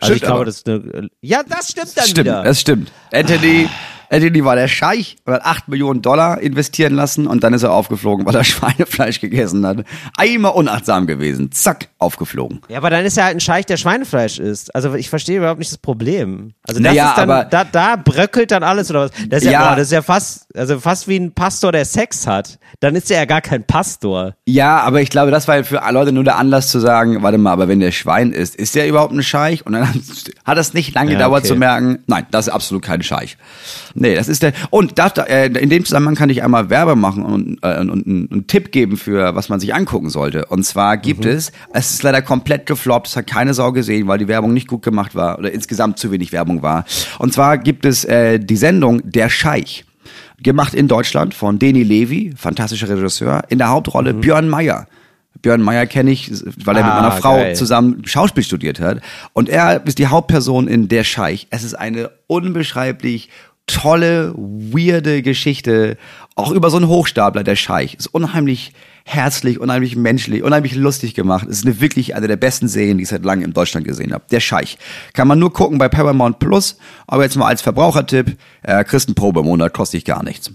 [0.00, 2.42] Also ich glaube, das ist eine, ja, das stimmt dann stimmt, wieder.
[2.44, 2.92] das stimmt.
[3.12, 3.68] Anthony,
[4.12, 7.72] Anthony war der Scheich und hat 8 Millionen Dollar investieren lassen und dann ist er
[7.72, 9.84] aufgeflogen, weil er Schweinefleisch gegessen hat.
[10.16, 11.52] Einmal unachtsam gewesen.
[11.52, 12.60] Zack, aufgeflogen.
[12.68, 14.74] Ja, aber dann ist er halt ein Scheich, der Schweinefleisch isst.
[14.74, 16.54] Also ich verstehe überhaupt nicht das Problem.
[16.66, 19.10] Also das Naja, ist dann, aber- da, da bröckelt dann alles oder was.
[19.28, 19.68] Das ist ja, Ja.
[19.68, 22.58] boah, das ist ja fast, also fast wie ein Pastor, der Sex hat.
[22.80, 24.34] Dann ist er ja gar kein Pastor.
[24.46, 27.52] Ja, aber ich glaube, das war für Leute nur der Anlass zu sagen, warte mal,
[27.52, 29.64] aber wenn der Schwein ist, ist der überhaupt ein Scheich?
[29.64, 29.88] Und dann
[30.44, 31.48] hat es nicht lange Ja, gedauert okay.
[31.48, 33.36] zu merken, nein, das ist absolut kein Scheich.
[34.00, 34.52] Nee, das ist der.
[34.70, 38.06] Und da, äh, in dem Zusammenhang kann ich einmal Werbe machen und, äh, und, und
[38.32, 40.46] einen Tipp geben für, was man sich angucken sollte.
[40.46, 41.30] Und zwar gibt Mhm.
[41.30, 44.68] es, es ist leider komplett gefloppt, es hat keine Sau gesehen, weil die Werbung nicht
[44.68, 46.84] gut gemacht war oder insgesamt zu wenig Werbung war.
[47.18, 49.84] Und zwar gibt es äh, die Sendung Der Scheich.
[50.42, 53.42] Gemacht in Deutschland von Deni Levy, fantastischer Regisseur.
[53.50, 54.86] In der Hauptrolle Björn Meyer.
[55.42, 56.30] Björn Meyer kenne ich,
[56.64, 57.54] weil er mit Ah, meiner Frau geil.
[57.54, 59.00] zusammen Schauspiel studiert hat.
[59.34, 61.46] Und er ist die Hauptperson in Der Scheich.
[61.50, 63.28] Es ist eine unbeschreiblich
[63.66, 65.96] tolle, weirde Geschichte.
[66.34, 67.94] Auch über so einen Hochstapler, der Scheich.
[67.94, 68.72] Ist unheimlich
[69.04, 71.46] herzlich, unheimlich menschlich, unheimlich lustig gemacht.
[71.48, 74.24] Ist eine wirklich eine der besten Serien, die ich seit langem in Deutschland gesehen habe.
[74.30, 74.78] Der Scheich.
[75.12, 76.78] Kann man nur gucken bei Paramount Plus.
[77.06, 78.36] Aber jetzt mal als Verbrauchertipp.
[78.62, 80.50] Äh, kriegst einen Probe im Monat, kostet dich gar nichts.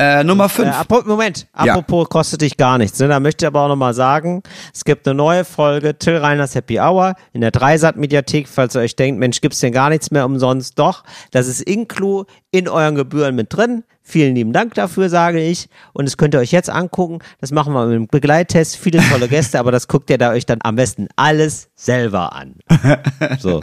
[0.00, 0.66] Äh, Nummer 5.
[0.68, 1.72] Äh, Moment, Ja.
[1.74, 2.98] apropos kostet dich gar nichts.
[3.00, 3.08] Ne?
[3.08, 4.42] Da möchte ich aber auch nochmal sagen,
[4.72, 8.96] es gibt eine neue Folge Till Reiners Happy Hour in der Dreisat-Mediathek, falls ihr euch
[8.96, 10.78] denkt, Mensch, gibt's denn gar nichts mehr umsonst?
[10.78, 13.84] Doch, das ist Inclu in euren Gebühren mit drin.
[14.02, 15.68] Vielen lieben Dank dafür, sage ich.
[15.92, 17.18] Und das könnt ihr euch jetzt angucken.
[17.42, 20.46] Das machen wir mit einem Begleittest, viele tolle Gäste, aber das guckt ihr da euch
[20.46, 22.54] dann am besten alles selber an.
[23.38, 23.60] So,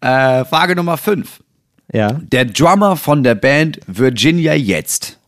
[0.00, 1.40] Äh, Frage Nummer 5.
[1.92, 2.12] ja.
[2.32, 5.18] Der Drummer von der Band Virginia Jetzt.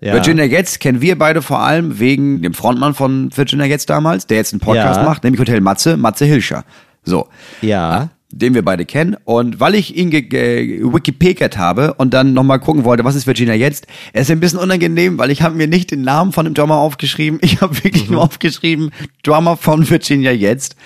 [0.00, 0.14] ja.
[0.14, 4.38] Virginia Jetzt kennen wir beide vor allem wegen dem Frontmann von Virginia Jetzt damals, der
[4.38, 5.04] jetzt einen Podcast Ja.
[5.04, 6.64] macht, nämlich Hotel Matze, Matze Hilscher.
[7.04, 7.28] So.
[7.60, 8.10] Ja.
[8.34, 9.16] den wir beide kennen.
[9.24, 13.86] Und weil ich ihn wikipediert habe und dann nochmal gucken wollte, was ist Virginia jetzt,
[14.14, 16.76] er ist ein bisschen unangenehm, weil ich habe mir nicht den Namen von dem Drummer
[16.76, 17.38] aufgeschrieben.
[17.42, 18.14] Ich habe wirklich mhm.
[18.14, 18.90] nur aufgeschrieben,
[19.22, 20.76] Drummer von Virginia jetzt.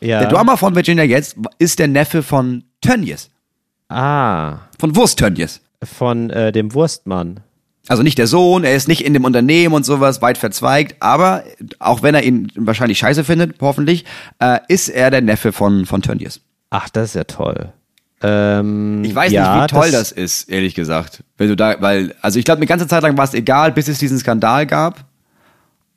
[0.00, 0.20] Ja.
[0.20, 3.31] Der Drummer von Virginia jetzt ist der Neffe von Tönnies.
[3.92, 4.60] Ah.
[4.78, 5.60] Von Wurst Tönnies.
[5.82, 7.40] Von äh, dem Wurstmann.
[7.88, 11.42] Also nicht der Sohn, er ist nicht in dem Unternehmen und sowas weit verzweigt, aber
[11.80, 14.04] auch wenn er ihn wahrscheinlich scheiße findet, hoffentlich,
[14.38, 16.40] äh, ist er der Neffe von, von Tönnies.
[16.70, 17.72] Ach, das ist ja toll.
[18.22, 21.24] Ähm, ich weiß ja, nicht, wie toll das, das, ist, ehrlich gesagt.
[21.36, 23.88] Wenn du da, weil, also ich glaube, eine ganze Zeit lang war es egal, bis
[23.88, 25.04] es diesen Skandal gab.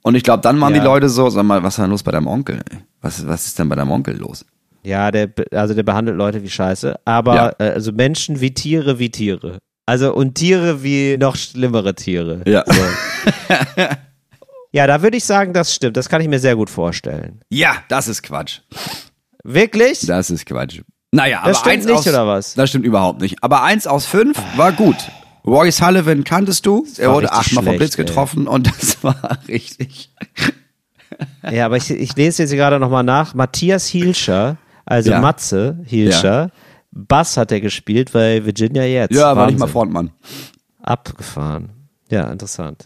[0.01, 0.79] Und ich glaube, dann waren ja.
[0.79, 2.61] die Leute so, sag mal, was ist denn los bei deinem Onkel?
[3.01, 4.43] Was, was ist denn bei deinem Onkel los?
[4.85, 7.53] Ja, der, also der behandelt Leute wie Scheiße, aber ja.
[7.57, 9.57] äh, also Menschen wie Tiere wie Tiere.
[9.87, 12.41] Also und Tiere wie noch schlimmere Tiere.
[12.45, 12.63] Ja.
[12.67, 13.83] So.
[14.71, 15.97] ja, da würde ich sagen, das stimmt.
[15.97, 17.41] Das kann ich mir sehr gut vorstellen.
[17.49, 18.59] Ja, das ist Quatsch.
[19.43, 20.01] Wirklich?
[20.01, 20.81] Das ist Quatsch.
[21.11, 22.53] Naja, das aber eins nicht, aus, oder was?
[22.55, 23.37] Das stimmt überhaupt nicht.
[23.41, 24.97] Aber eins aus fünf war gut.
[25.45, 26.85] Roy Sullivan kanntest du?
[26.97, 28.53] Er wurde achtmal vom Blitz getroffen ey.
[28.53, 30.11] und das war richtig.
[31.49, 33.33] Ja, aber ich, ich lese jetzt gerade nochmal nach.
[33.35, 35.19] Matthias Hielscher, also ja.
[35.19, 36.49] Matze Hielscher, ja.
[36.91, 39.13] Bass hat er gespielt bei Virginia jetzt.
[39.13, 39.37] Ja, Wahnsinn.
[39.37, 40.11] war nicht mal Frontmann.
[40.81, 41.69] Abgefahren.
[42.09, 42.85] Ja, interessant.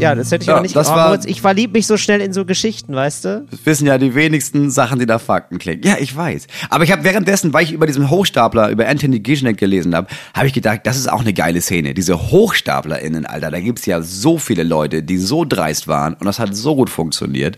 [0.00, 2.32] Ja, das hätte ich ja, aber nicht das war, Ich verliebe mich so schnell in
[2.32, 3.46] so Geschichten, weißt du?
[3.50, 5.82] Das wissen ja die wenigsten Sachen, die da Fakten klingen.
[5.82, 6.46] Ja, ich weiß.
[6.70, 10.46] Aber ich habe währenddessen, weil ich über diesen Hochstapler, über Anthony Gischneck gelesen habe, habe
[10.46, 11.94] ich gedacht, das ist auch eine geile Szene.
[11.94, 16.38] Diese HochstaplerInnen, Alter, da gibt's ja so viele Leute, die so dreist waren und das
[16.38, 17.56] hat so gut funktioniert.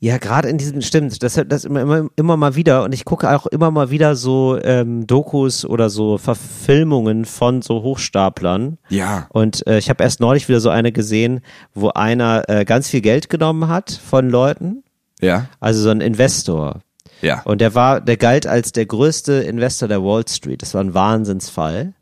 [0.00, 3.28] Ja, gerade in diesem, stimmt, das, das immer, immer, immer mal wieder und ich gucke
[3.34, 8.78] auch immer mal wieder so ähm, Dokus oder so Verfilmungen von so Hochstaplern.
[8.90, 9.26] Ja.
[9.30, 11.40] Und äh, ich habe erst neulich wieder so eine gesehen,
[11.74, 14.84] wo einer äh, ganz viel Geld genommen hat von Leuten.
[15.20, 15.46] Ja.
[15.58, 16.80] Also so ein Investor.
[17.20, 17.42] Ja.
[17.42, 20.62] Und der war, der galt als der größte Investor der Wall Street.
[20.62, 21.94] Das war ein Wahnsinnsfall.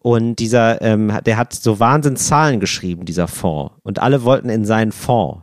[0.00, 3.74] Und dieser, ähm, der hat so Wahnsinnszahlen geschrieben, dieser Fonds.
[3.82, 5.42] Und alle wollten in seinen Fonds.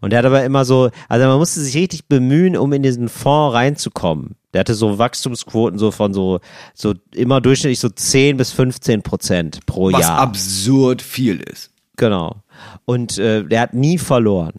[0.00, 3.08] Und der hat aber immer so, also man musste sich richtig bemühen, um in diesen
[3.08, 4.36] Fonds reinzukommen.
[4.52, 6.40] Der hatte so Wachstumsquoten so von so,
[6.74, 10.16] so immer durchschnittlich so 10 bis 15 Prozent pro Was Jahr.
[10.16, 11.70] Was absurd viel ist.
[11.96, 12.36] Genau.
[12.84, 14.54] Und äh, der hat nie verloren.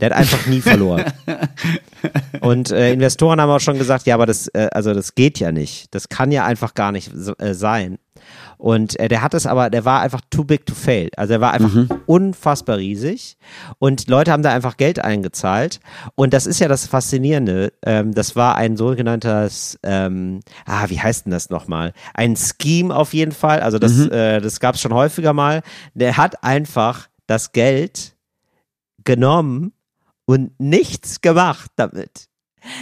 [0.00, 1.04] Der hat einfach nie verloren.
[2.40, 5.50] Und äh, Investoren haben auch schon gesagt, ja, aber das, äh, also das geht ja
[5.50, 5.92] nicht.
[5.92, 7.98] Das kann ja einfach gar nicht äh, sein.
[8.58, 11.08] Und äh, der hat es aber, der war einfach too big to fail.
[11.16, 11.88] Also er war einfach mhm.
[12.06, 13.36] unfassbar riesig.
[13.78, 15.80] Und Leute haben da einfach Geld eingezahlt.
[16.16, 17.72] Und das ist ja das Faszinierende.
[17.84, 21.92] Ähm, das war ein sogenanntes, ähm, ah, wie heißt denn das nochmal?
[22.14, 23.60] Ein Scheme auf jeden Fall.
[23.60, 24.10] Also das, mhm.
[24.10, 25.62] äh, das gab es schon häufiger mal.
[25.94, 28.16] Der hat einfach das Geld
[29.04, 29.72] genommen
[30.24, 32.27] und nichts gemacht damit.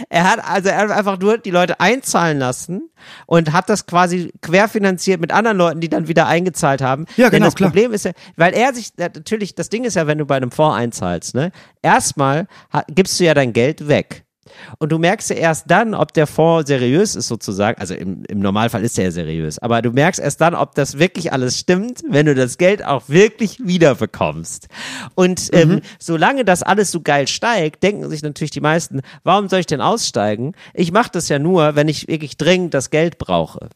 [0.09, 2.89] Er hat also er hat einfach nur die Leute einzahlen lassen
[3.25, 7.05] und hat das quasi querfinanziert mit anderen Leuten, die dann wieder eingezahlt haben.
[7.15, 7.69] Ja, genau, Denn das klar.
[7.69, 10.51] Problem ist ja, weil er sich natürlich das Ding ist ja, wenn du bei einem
[10.51, 11.51] Fonds einzahlst, ne?
[11.81, 12.47] Erstmal
[12.89, 14.26] gibst du ja dein Geld weg.
[14.79, 17.79] Und du merkst ja erst dann, ob der Fonds seriös ist sozusagen.
[17.79, 19.59] Also im, im Normalfall ist er ja seriös.
[19.59, 23.03] Aber du merkst erst dann, ob das wirklich alles stimmt, wenn du das Geld auch
[23.07, 24.67] wirklich wiederbekommst.
[25.15, 25.81] Und ähm, mhm.
[25.99, 29.81] solange das alles so geil steigt, denken sich natürlich die meisten, warum soll ich denn
[29.81, 30.53] aussteigen?
[30.73, 33.69] Ich mache das ja nur, wenn ich wirklich dringend das Geld brauche.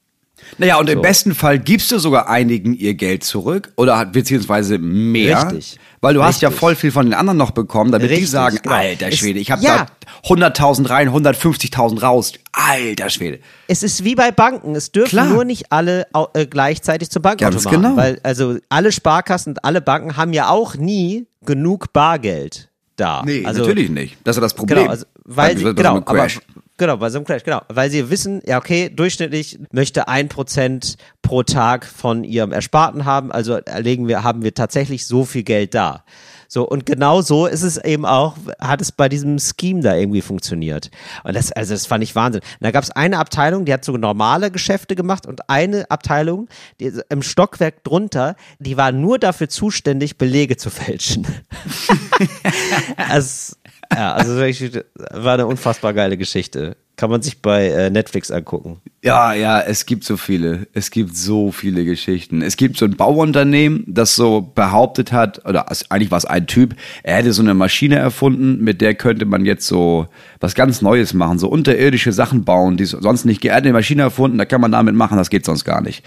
[0.57, 0.93] Naja, und so.
[0.93, 5.51] im besten Fall gibst du sogar einigen ihr Geld zurück oder beziehungsweise mehr.
[5.51, 5.79] Richtig.
[6.01, 6.35] Weil du Richtig.
[6.35, 8.75] hast ja voll viel von den anderen noch bekommen, damit Richtig, die sagen, genau.
[8.75, 9.85] alter Schwede, ich habe ja.
[9.85, 12.33] da 100.000 rein, 150.000 raus.
[12.51, 13.39] Alter Schwede.
[13.67, 14.75] Es ist wie bei Banken.
[14.75, 15.27] Es dürfen Klar.
[15.27, 17.63] nur nicht alle äh, gleichzeitig zum Bankautomaten.
[17.63, 17.97] Ganz genau.
[17.97, 23.23] Weil also alle Sparkassen und alle Banken haben ja auch nie genug Bargeld da.
[23.25, 24.17] Nee, also, natürlich nicht.
[24.23, 24.79] Das ist das Problem.
[24.79, 26.27] Genau, also, weil sie, genau, aber,
[26.81, 30.97] genau, bei so einem Crash, genau, weil sie wissen, ja okay, durchschnittlich möchte ein Prozent
[31.21, 35.75] pro Tag von ihrem Ersparten haben, also erlegen wir, haben wir tatsächlich so viel Geld
[35.75, 36.03] da.
[36.47, 40.19] So, und genau so ist es eben auch, hat es bei diesem Scheme da irgendwie
[40.19, 40.91] funktioniert.
[41.23, 42.41] Und das, also das fand ich Wahnsinn.
[42.41, 46.49] Und da gab es eine Abteilung, die hat so normale Geschäfte gemacht und eine Abteilung,
[46.81, 51.25] die im Stockwerk drunter, die war nur dafür zuständig, Belege zu fälschen.
[52.97, 53.55] also,
[53.95, 56.77] ja, also war eine unfassbar geile Geschichte.
[56.97, 58.79] Kann man sich bei äh, Netflix angucken.
[59.01, 60.67] Ja, ja, es gibt so viele.
[60.73, 62.41] Es gibt so viele Geschichten.
[62.41, 66.75] Es gibt so ein Bauunternehmen, das so behauptet hat, oder eigentlich war es ein Typ,
[67.01, 70.07] er hätte so eine Maschine erfunden, mit der könnte man jetzt so
[70.39, 73.43] was ganz Neues machen, so unterirdische Sachen bauen, die sonst nicht.
[73.43, 76.03] Er eine Maschine erfunden, da kann man damit machen, das geht sonst gar nicht.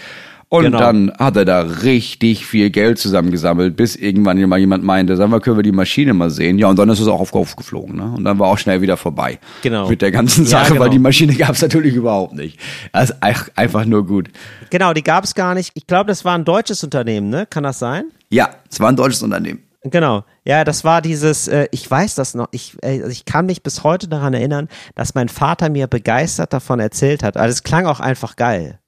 [0.48, 0.78] Und Genau.
[0.78, 5.40] dann hat er da richtig viel Geld zusammengesammelt, bis irgendwann mal jemand meinte, sagen wir,
[5.40, 6.58] können wir die Maschine mal sehen?
[6.58, 7.96] Ja, und dann ist es auch auf Kopf geflogen.
[7.96, 8.12] Ne?
[8.16, 9.38] Und dann war auch schnell wieder vorbei.
[9.62, 9.88] Genau.
[9.88, 10.80] Mit der ganzen Ja, Sache, genau.
[10.84, 12.58] weil die Maschine gab es natürlich überhaupt nicht.
[12.92, 14.28] Das ist einfach nur gut.
[14.70, 15.70] Genau, die gab es gar nicht.
[15.74, 17.46] Ich glaube, das war ein deutsches Unternehmen, ne?
[17.48, 18.04] Kann das sein?
[18.30, 19.60] Ja, es war ein deutsches Unternehmen.
[19.86, 20.24] Genau.
[20.46, 23.62] Ja, das war dieses, äh, ich weiß das noch, ich, äh, also ich kann mich
[23.62, 27.36] bis heute daran erinnern, dass mein Vater mir begeistert davon erzählt hat.
[27.36, 28.78] Also es klang auch einfach geil.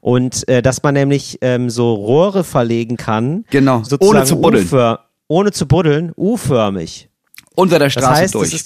[0.00, 3.44] Und äh, dass man nämlich ähm, so Rohre verlegen kann.
[3.50, 4.68] Genau, ohne zu buddeln.
[5.28, 7.10] Ohne zu buddeln, U-förmig.
[7.54, 8.64] Unter der Das Straße heißt, durch.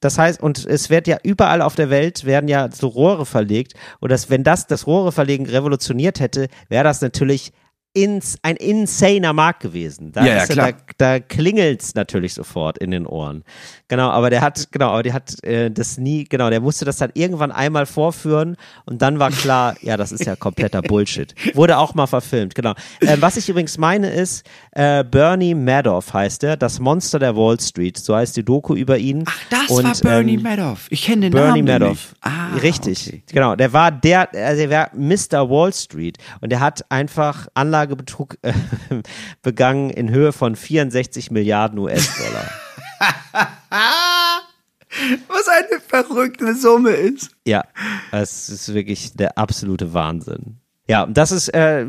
[0.00, 3.74] das heißt, und es wird ja überall auf der Welt werden ja so Rohre verlegt.
[4.00, 7.52] Und das, wenn das das Rohre verlegen revolutioniert hätte, wäre das natürlich
[7.94, 10.12] ins, ein insaner Markt gewesen.
[10.12, 10.72] Da, Ja, ja, klar.
[10.96, 13.44] da, da klingelt's natürlich sofort in den Ohren.
[13.88, 16.96] Genau, aber der hat, genau, aber der hat äh, das nie, genau, der musste das
[16.96, 21.34] dann irgendwann einmal vorführen und dann war klar, ja, das ist ja kompletter Bullshit.
[21.54, 22.72] Wurde auch mal verfilmt, genau.
[23.02, 27.60] Ähm, was ich übrigens meine ist, äh, Bernie Madoff heißt er, das Monster der Wall
[27.60, 29.24] Street, so heißt die Doku über ihn.
[29.26, 30.86] Ach, das und, war Bernie ähm, Madoff.
[30.88, 32.14] Ich kenne den Bernie Namen Madoff.
[32.22, 33.22] Ah, Richtig, okay.
[33.26, 33.56] genau.
[33.56, 35.50] Der war der, also der war Mr.
[35.50, 37.48] Wall Street und der hat einfach
[37.82, 38.52] Anlagebetrug äh,
[39.42, 42.50] begangen in Höhe von 64 Milliarden US-Dollar.
[45.28, 47.30] Was eine verrückte Summe ist.
[47.46, 47.64] ja,
[48.12, 50.60] es ist wirklich der absolute Wahnsinn.
[50.88, 51.84] Ja, das ist, äh,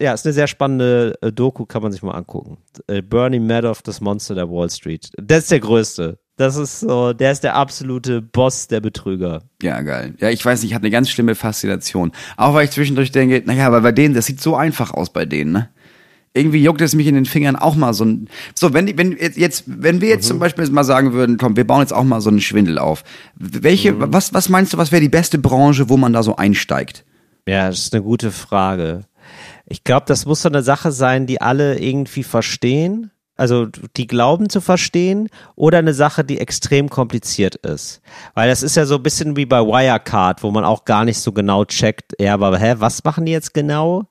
[0.00, 2.58] ja, ist eine sehr spannende äh, Doku, kann man sich mal angucken.
[2.86, 5.10] Äh, Bernie Madoff, das Monster der Wall Street.
[5.18, 6.18] Der ist der Größte.
[6.36, 9.42] Das ist so, der ist der absolute Boss der Betrüger.
[9.62, 10.14] Ja, geil.
[10.18, 12.12] Ja, ich weiß nicht, hat eine ganz schlimme Faszination.
[12.36, 15.24] Auch weil ich zwischendurch denke, naja, aber bei denen, das sieht so einfach aus bei
[15.26, 15.68] denen, ne?
[16.34, 19.12] Irgendwie juckt es mich in den Fingern auch mal so ein, so, wenn, die- wenn
[19.12, 22.22] jetzt- wenn wir jetzt zum Beispiel mal sagen würden, komm, wir bauen jetzt auch mal
[22.22, 23.04] so einen Schwindel auf.
[23.36, 27.04] Welche, was, was meinst du, was wäre die beste Branche, wo man da so einsteigt?
[27.46, 29.02] Ja, das ist eine gute Frage.
[29.66, 33.10] Ich glaube, das muss so eine Sache sein, die alle irgendwie verstehen,
[33.42, 33.66] also
[33.96, 38.00] die glauben zu verstehen, oder eine Sache, die extrem kompliziert ist.
[38.34, 41.18] Weil das ist ja so ein bisschen wie bei Wirecard, wo man auch gar nicht
[41.18, 44.04] so genau checkt, ja, aber hä, was machen die jetzt genau?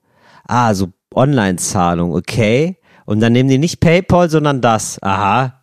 [0.47, 2.77] Ah, so Online-Zahlung, okay.
[3.05, 5.01] Und dann nehmen die nicht PayPal, sondern das.
[5.01, 5.61] Aha.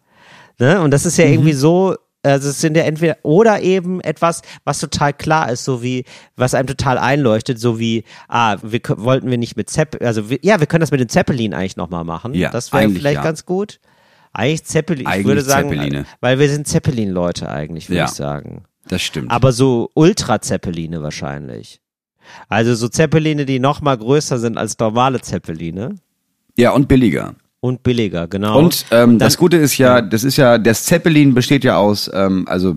[0.59, 0.81] Ne?
[0.81, 4.81] Und das ist ja irgendwie so, also es sind ja entweder oder eben etwas, was
[4.81, 6.05] total klar ist, so wie,
[6.37, 10.39] was einem total einleuchtet, so wie, ah, wir wollten wir nicht mit Zeppelin, also wir,
[10.43, 12.35] ja, wir können das mit den Zeppelin eigentlich nochmal machen.
[12.35, 13.23] Ja, das wäre vielleicht ja.
[13.23, 13.81] ganz gut.
[14.33, 16.07] Eigentlich Zeppelin, ich Eigentlich würde sagen, Zeppeline.
[16.21, 18.05] weil wir sind Zeppelin-Leute eigentlich, würde Ja.
[18.05, 18.65] ich sagen.
[18.87, 19.31] Das stimmt.
[19.31, 21.81] Aber so Ultra-Zeppeline wahrscheinlich.
[22.49, 25.97] Also so Zeppeline, die noch mal größer sind als normale Zeppeline
[26.57, 27.35] ja, und billiger.
[27.69, 28.59] Und billiger, genau.
[28.59, 32.11] Und ähm, Dann- das Gute ist ja, das ist ja, das Zeppelin besteht ja aus,
[32.13, 32.77] ähm, also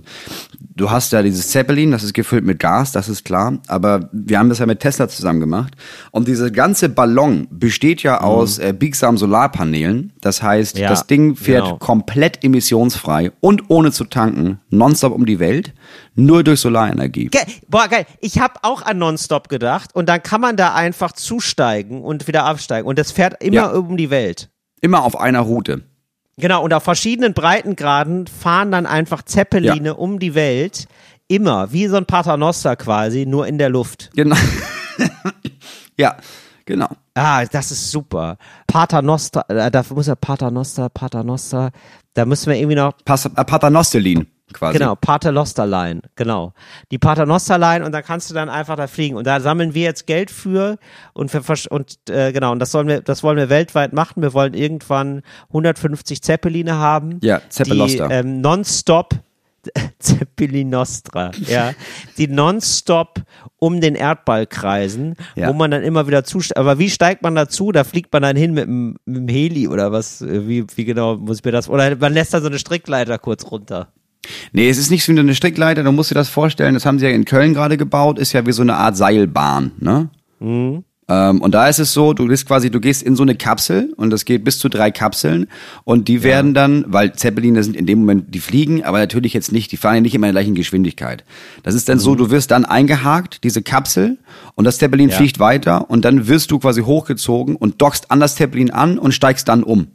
[0.75, 4.37] du hast ja dieses Zeppelin, das ist gefüllt mit Gas, das ist klar, aber wir
[4.39, 5.73] haben das ja mit Tesla zusammen gemacht
[6.11, 10.81] und dieser ganze Ballon besteht ja aus äh, biegsamen Solarpanelen, das heißt, Mhm.
[10.81, 11.77] Ja, das Ding fährt genau.
[11.77, 15.73] komplett emissionsfrei und ohne zu tanken, nonstop um die Welt,
[16.15, 17.27] nur durch Solarenergie.
[17.27, 17.39] Ge
[17.69, 18.05] Boah, geil.
[18.19, 22.43] Ich habe auch an Nonstop gedacht und dann kann man da einfach zusteigen und wieder
[22.45, 23.71] absteigen und das fährt immer Ja.
[23.71, 24.49] um die Welt.
[24.81, 25.83] Immer auf einer Route.
[26.37, 29.91] Genau, und auf verschiedenen Breitengraden fahren dann einfach Zeppeline Ja.
[29.93, 30.87] um die Welt.
[31.27, 34.09] Immer, wie so ein Paternoster quasi, nur in der Luft.
[34.15, 34.35] Genau.
[35.97, 36.17] ja,
[36.65, 36.89] genau.
[37.13, 38.37] Ah, das ist super.
[38.67, 41.71] Paternoster, äh, da muss ja Paternoster, Paternoster,
[42.13, 44.77] da müssen wir irgendwie noch Pas äh, Paternosterlin quasi.
[44.77, 46.53] Genau, Paternosterline, genau.
[46.91, 50.07] Die Paternosterline und da kannst du dann einfach da fliegen und da sammeln wir jetzt
[50.07, 50.77] Geld für
[51.13, 54.21] und für, und äh, genau und das sollen wir das wollen wir weltweit machen.
[54.21, 57.19] Wir wollen irgendwann 150 Zeppeline haben.
[57.21, 58.09] Ja, die Zeppeloster.
[58.11, 59.15] ähm, nonstop
[59.99, 61.73] Zeppelinostra, ja,
[62.17, 63.21] die nonstop
[63.57, 65.49] um den Erdball kreisen, Ja.
[65.49, 66.57] wo man dann immer wieder zusteigt.
[66.57, 67.71] Aber wie steigt man dazu?
[67.71, 70.21] Da fliegt man dann hin mit dem, mit dem Heli oder was?
[70.21, 71.69] Äh, Wie, wie genau muss ich mir das?
[71.69, 73.89] Oder man lässt dann so eine Strickleiter kurz runter.
[74.51, 76.99] Nee, es ist nicht so wie eine Strickleiter, du musst dir das vorstellen, das haben
[76.99, 80.09] sie ja in Köln gerade gebaut, ist ja wie so eine Art Seilbahn, ne?
[81.09, 83.91] Ähm, und da ist es so, du bist quasi, du gehst in so eine Kapsel
[83.97, 85.47] und das geht bis zu drei Kapseln
[85.83, 89.51] und die werden dann, weil Zeppeline sind in dem Moment, die fliegen, aber natürlich jetzt
[89.51, 91.25] nicht, die fahren ja nicht immer in der gleichen Geschwindigkeit.
[91.63, 94.19] Das ist dann so, du wirst dann eingehakt, diese Kapsel,
[94.55, 95.17] und das Zeppelin Ja.
[95.17, 99.11] fliegt weiter und dann wirst du quasi hochgezogen und dockst an das Zeppelin an und
[99.13, 99.87] steigst dann um.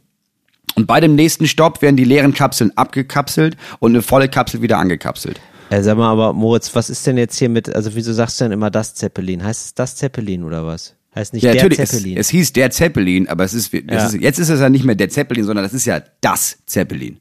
[0.77, 4.77] Und bei dem nächsten Stopp werden die leeren Kapseln abgekapselt und eine volle Kapsel wieder
[4.77, 5.39] angekapselt.
[5.71, 8.45] Äh, sag mal, aber Moritz, was ist denn jetzt hier mit, also wieso sagst du
[8.45, 9.43] denn immer das Zeppelin?
[9.43, 10.93] Heißt es das Zeppelin oder was?
[11.15, 12.17] Heißt nicht Ja, der natürlich, es, Zeppelin?
[12.17, 14.05] es hieß der Zeppelin, aber es ist, es Ja.
[14.05, 17.19] ist, jetzt ist es ja nicht mehr der Zeppelin, sondern das ist ja das Zeppelin.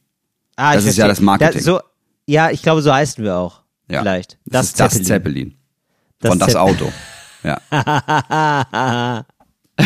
[0.56, 1.08] ah, das ist ja verstehe.
[1.08, 1.58] das Marketing.
[1.60, 1.80] Da, so,
[2.26, 3.62] ja, ich glaube, so heißen wir auch.
[3.90, 4.00] Ja.
[4.02, 4.36] Vielleicht.
[4.44, 5.54] Das, ist das Zeppelin.
[6.20, 6.92] Das Von das Zepp- Auto.
[7.42, 7.58] Ja.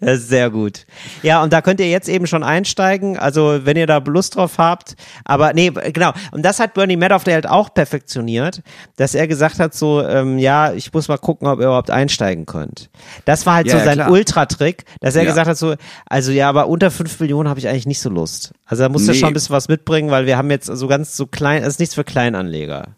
[0.00, 0.84] Das ist sehr gut.
[1.22, 4.58] Ja, und da könnt ihr jetzt eben schon einsteigen, also wenn ihr da Lust drauf
[4.58, 4.94] habt.
[5.24, 6.12] Aber nee, genau.
[6.32, 8.62] Und das hat Bernie Madoff der halt auch perfektioniert,
[8.96, 12.46] dass er gesagt hat so, ähm, ja, ich muss mal gucken, ob ihr überhaupt einsteigen
[12.46, 12.90] könnt.
[13.24, 14.00] Das war halt Ja, so sein.
[14.08, 15.28] Ultratrick, dass er Ja.
[15.30, 15.74] gesagt hat so,
[16.06, 18.52] also ja, aber unter fünf Millionen habe ich eigentlich nicht so Lust.
[18.66, 19.20] Also da muss er Nee.
[19.20, 21.80] schon ein bisschen was mitbringen, weil wir haben jetzt so ganz so klein, das ist
[21.80, 22.88] nichts für Kleinanleger.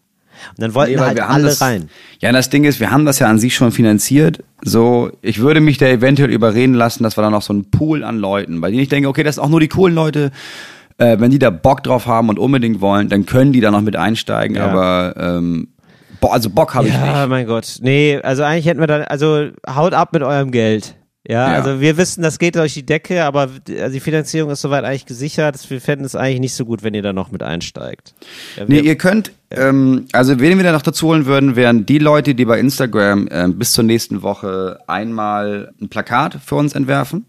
[0.51, 1.89] Und dann wollten Nee, halt alle das, rein.
[2.19, 4.43] Ja, das Ding ist, wir haben das ja an sich schon finanziert.
[4.63, 8.03] So, ich würde mich da eventuell überreden lassen, dass wir da noch so einen Pool
[8.03, 10.31] an Leuten, bei denen ich denke, okay, das sind auch nur die coolen Leute.
[10.97, 13.81] Äh, wenn die da Bock drauf haben und unbedingt wollen, dann können die da noch
[13.81, 14.55] mit einsteigen.
[14.55, 14.67] Ja.
[14.67, 15.67] Aber ähm,
[16.21, 17.29] bo also Bock habe ich Ja, nicht.
[17.29, 17.79] mein Gott.
[17.81, 20.95] Nee, also eigentlich hätten wir dann, also haut ab mit eurem Geld.
[21.27, 21.57] Ja, Ja.
[21.63, 23.49] also wir wissen, das geht durch die Decke, aber
[23.79, 25.57] also die Finanzierung ist soweit eigentlich gesichert.
[25.69, 28.13] Wir fänden es eigentlich nicht so gut, wenn ihr da noch mit einsteigt.
[28.57, 31.97] Ja, Nee, ihr könnt, ähm, also wen wir da noch dazu holen würden, wären die
[31.99, 37.25] Leute, die bei Instagram ähm, bis zur nächsten Woche einmal ein Plakat für uns entwerfen.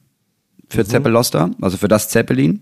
[0.68, 0.86] Für Mhm.
[0.86, 2.60] Zeppeloster, also für das Zeppelin.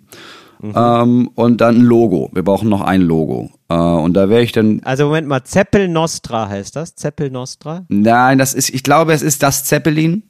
[0.63, 2.31] Ähm, und dann ein Logo.
[2.33, 3.51] Wir brauchen noch ein Logo.
[3.69, 4.81] Äh, und da wäre ich dann.
[4.85, 6.95] also Moment mal, Zeppel Nostra heißt das?
[6.95, 7.85] Zeppel Nostra?
[7.89, 10.23] Nein, das ist, ich glaube, es ist das Zeppelin.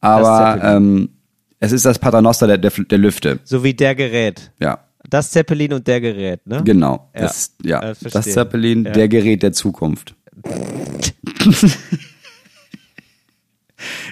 [0.00, 1.08] Aber ähm,
[1.60, 3.40] es ist das Paternoster der, der, der Lüfte.
[3.44, 4.52] So wie der Gerät.
[4.60, 4.78] Ja.
[5.08, 6.62] Das Zeppelin und der Gerät, ne?
[6.64, 7.08] Genau.
[7.14, 7.20] Ja.
[7.22, 7.80] Das, ja.
[7.80, 8.32] Äh, das verstehe.
[8.32, 8.90] Zeppelin, Ja.
[8.92, 10.14] der Gerät der Zukunft.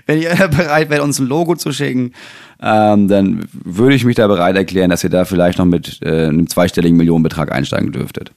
[0.07, 2.13] Wenn ihr bereit wärt, uns ein Logo zu schicken,
[2.61, 6.27] ähm, dann würde ich mich da bereit erklären, dass ihr da vielleicht noch mit äh,
[6.27, 8.33] einem zweistelligen Millionenbetrag einsteigen dürftet.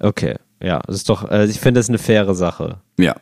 [0.00, 2.78] Okay, ja, das ist doch, also ich finde das eine faire Sache.
[2.98, 3.14] Ja,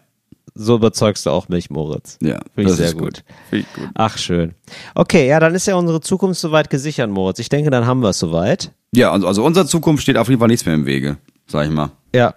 [0.58, 2.18] So überzeugst du auch mich, Moritz.
[2.22, 2.40] ja.
[2.54, 3.22] Finde ich sehr ist gut.
[3.50, 3.90] Finde ich gut.
[3.94, 4.54] Ach, schön.
[4.94, 7.38] Okay, ja, dann ist ja unsere Zukunft soweit gesichert, Moritz.
[7.38, 8.72] Ich denke, dann haben wir es soweit.
[8.94, 11.72] Ja, also, also unserer Zukunft steht auf jeden Fall nichts mehr im Wege, sag ich
[11.72, 11.90] mal.
[12.14, 12.32] Ja.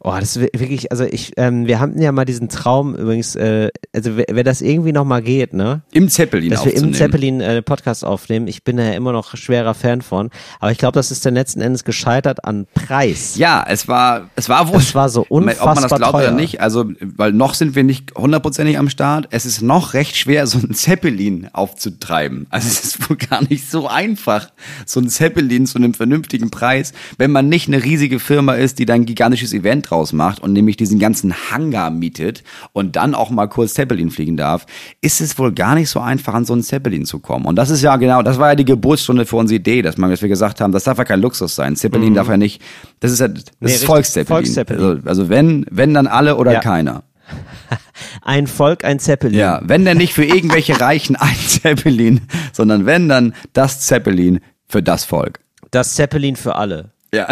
[0.00, 3.34] Oh, das ist wi- wirklich, also ich, ähm, wir hatten ja mal diesen Traum übrigens,
[3.36, 5.82] äh, also wenn das irgendwie nochmal geht, ne?
[5.92, 8.46] Im Zeppelin Dass wir im Zeppelin äh, Podcast aufnehmen.
[8.48, 10.30] Ich bin da ja immer noch schwerer Fan von.
[10.60, 13.36] Aber ich glaube, das ist dann letzten Endes gescheitert an Preis.
[13.36, 14.76] Ja, es war, es war wohl.
[14.78, 16.28] Es war so Ob man das unfassbar glaubt teuer.
[16.28, 19.28] oder nicht, also, weil noch sind wir nicht hundertprozentig am Start.
[19.30, 22.46] Es ist noch recht schwer, so einen Zeppelin aufzutreiben.
[22.50, 24.50] Also es ist wohl gar nicht so einfach,
[24.84, 28.86] so einen Zeppelin zu einem vernünftigen Preis, wenn man nicht eine riesige Firma ist, die
[28.86, 32.42] dann gigantisches Event draus macht und nämlich diesen ganzen Hangar mietet
[32.72, 34.66] und dann auch mal kurz Zeppelin fliegen darf,
[35.00, 37.44] ist es wohl gar nicht so einfach, an so einen Zeppelin zu kommen.
[37.46, 40.10] Und das ist ja genau, das war ja die Geburtsstunde für unsere Idee, dass, man,
[40.10, 41.76] dass wir gesagt haben, das darf ja kein Luxus sein.
[41.76, 42.62] Zeppelin darf ja nicht,
[43.00, 43.50] das ist ja, das Mhm.
[43.60, 44.26] Nee, ist Volkszeppelin.
[44.36, 44.82] Volkszeppelin.
[44.84, 46.60] Also, also wenn, wenn dann alle oder Ja.
[46.60, 47.02] keiner.
[48.22, 49.38] Ein Volk, ein Zeppelin.
[49.38, 52.20] Ja, wenn dann nicht für irgendwelche Reichen ein Zeppelin,
[52.52, 55.40] sondern wenn dann das Zeppelin für das Volk.
[55.70, 56.90] Das Zeppelin für alle.
[57.12, 57.26] Ja.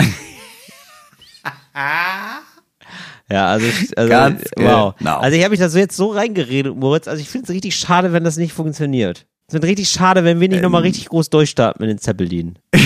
[1.75, 4.95] Ja, also, ich- also Ganz wow.
[4.97, 5.19] genau.
[5.19, 7.09] Also ich habe mich da so jetzt so reingeredet, Moritz.
[7.09, 9.27] Also ich finde es richtig schade, wenn das nicht funktioniert.
[9.49, 12.59] Es wird richtig schade, wenn wir nicht nochmal richtig groß durchstarten mit den Zeppelin.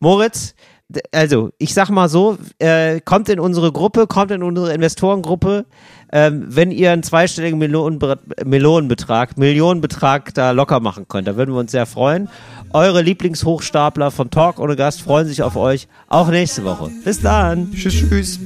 [0.00, 0.54] Moritz,
[0.88, 5.66] d- also ich sag mal so, äh, kommt in unsere Gruppe, kommt in unsere Investorengruppe,
[6.12, 11.60] ähm, wenn ihr einen zweistelligen Millionenbe Millionenbetrag, Millionenbetrag da locker machen könnt, da würden wir
[11.60, 12.28] uns sehr freuen.
[12.72, 16.90] Eure Lieblingshochstapler von Talk ohne Gast freuen sich auf euch, auch nächste Woche.
[17.04, 17.72] Bis dann.
[17.72, 18.40] Tschüss, tschüss.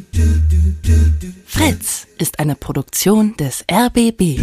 [1.47, 4.41] Fritz ist eine Produktion des RBB.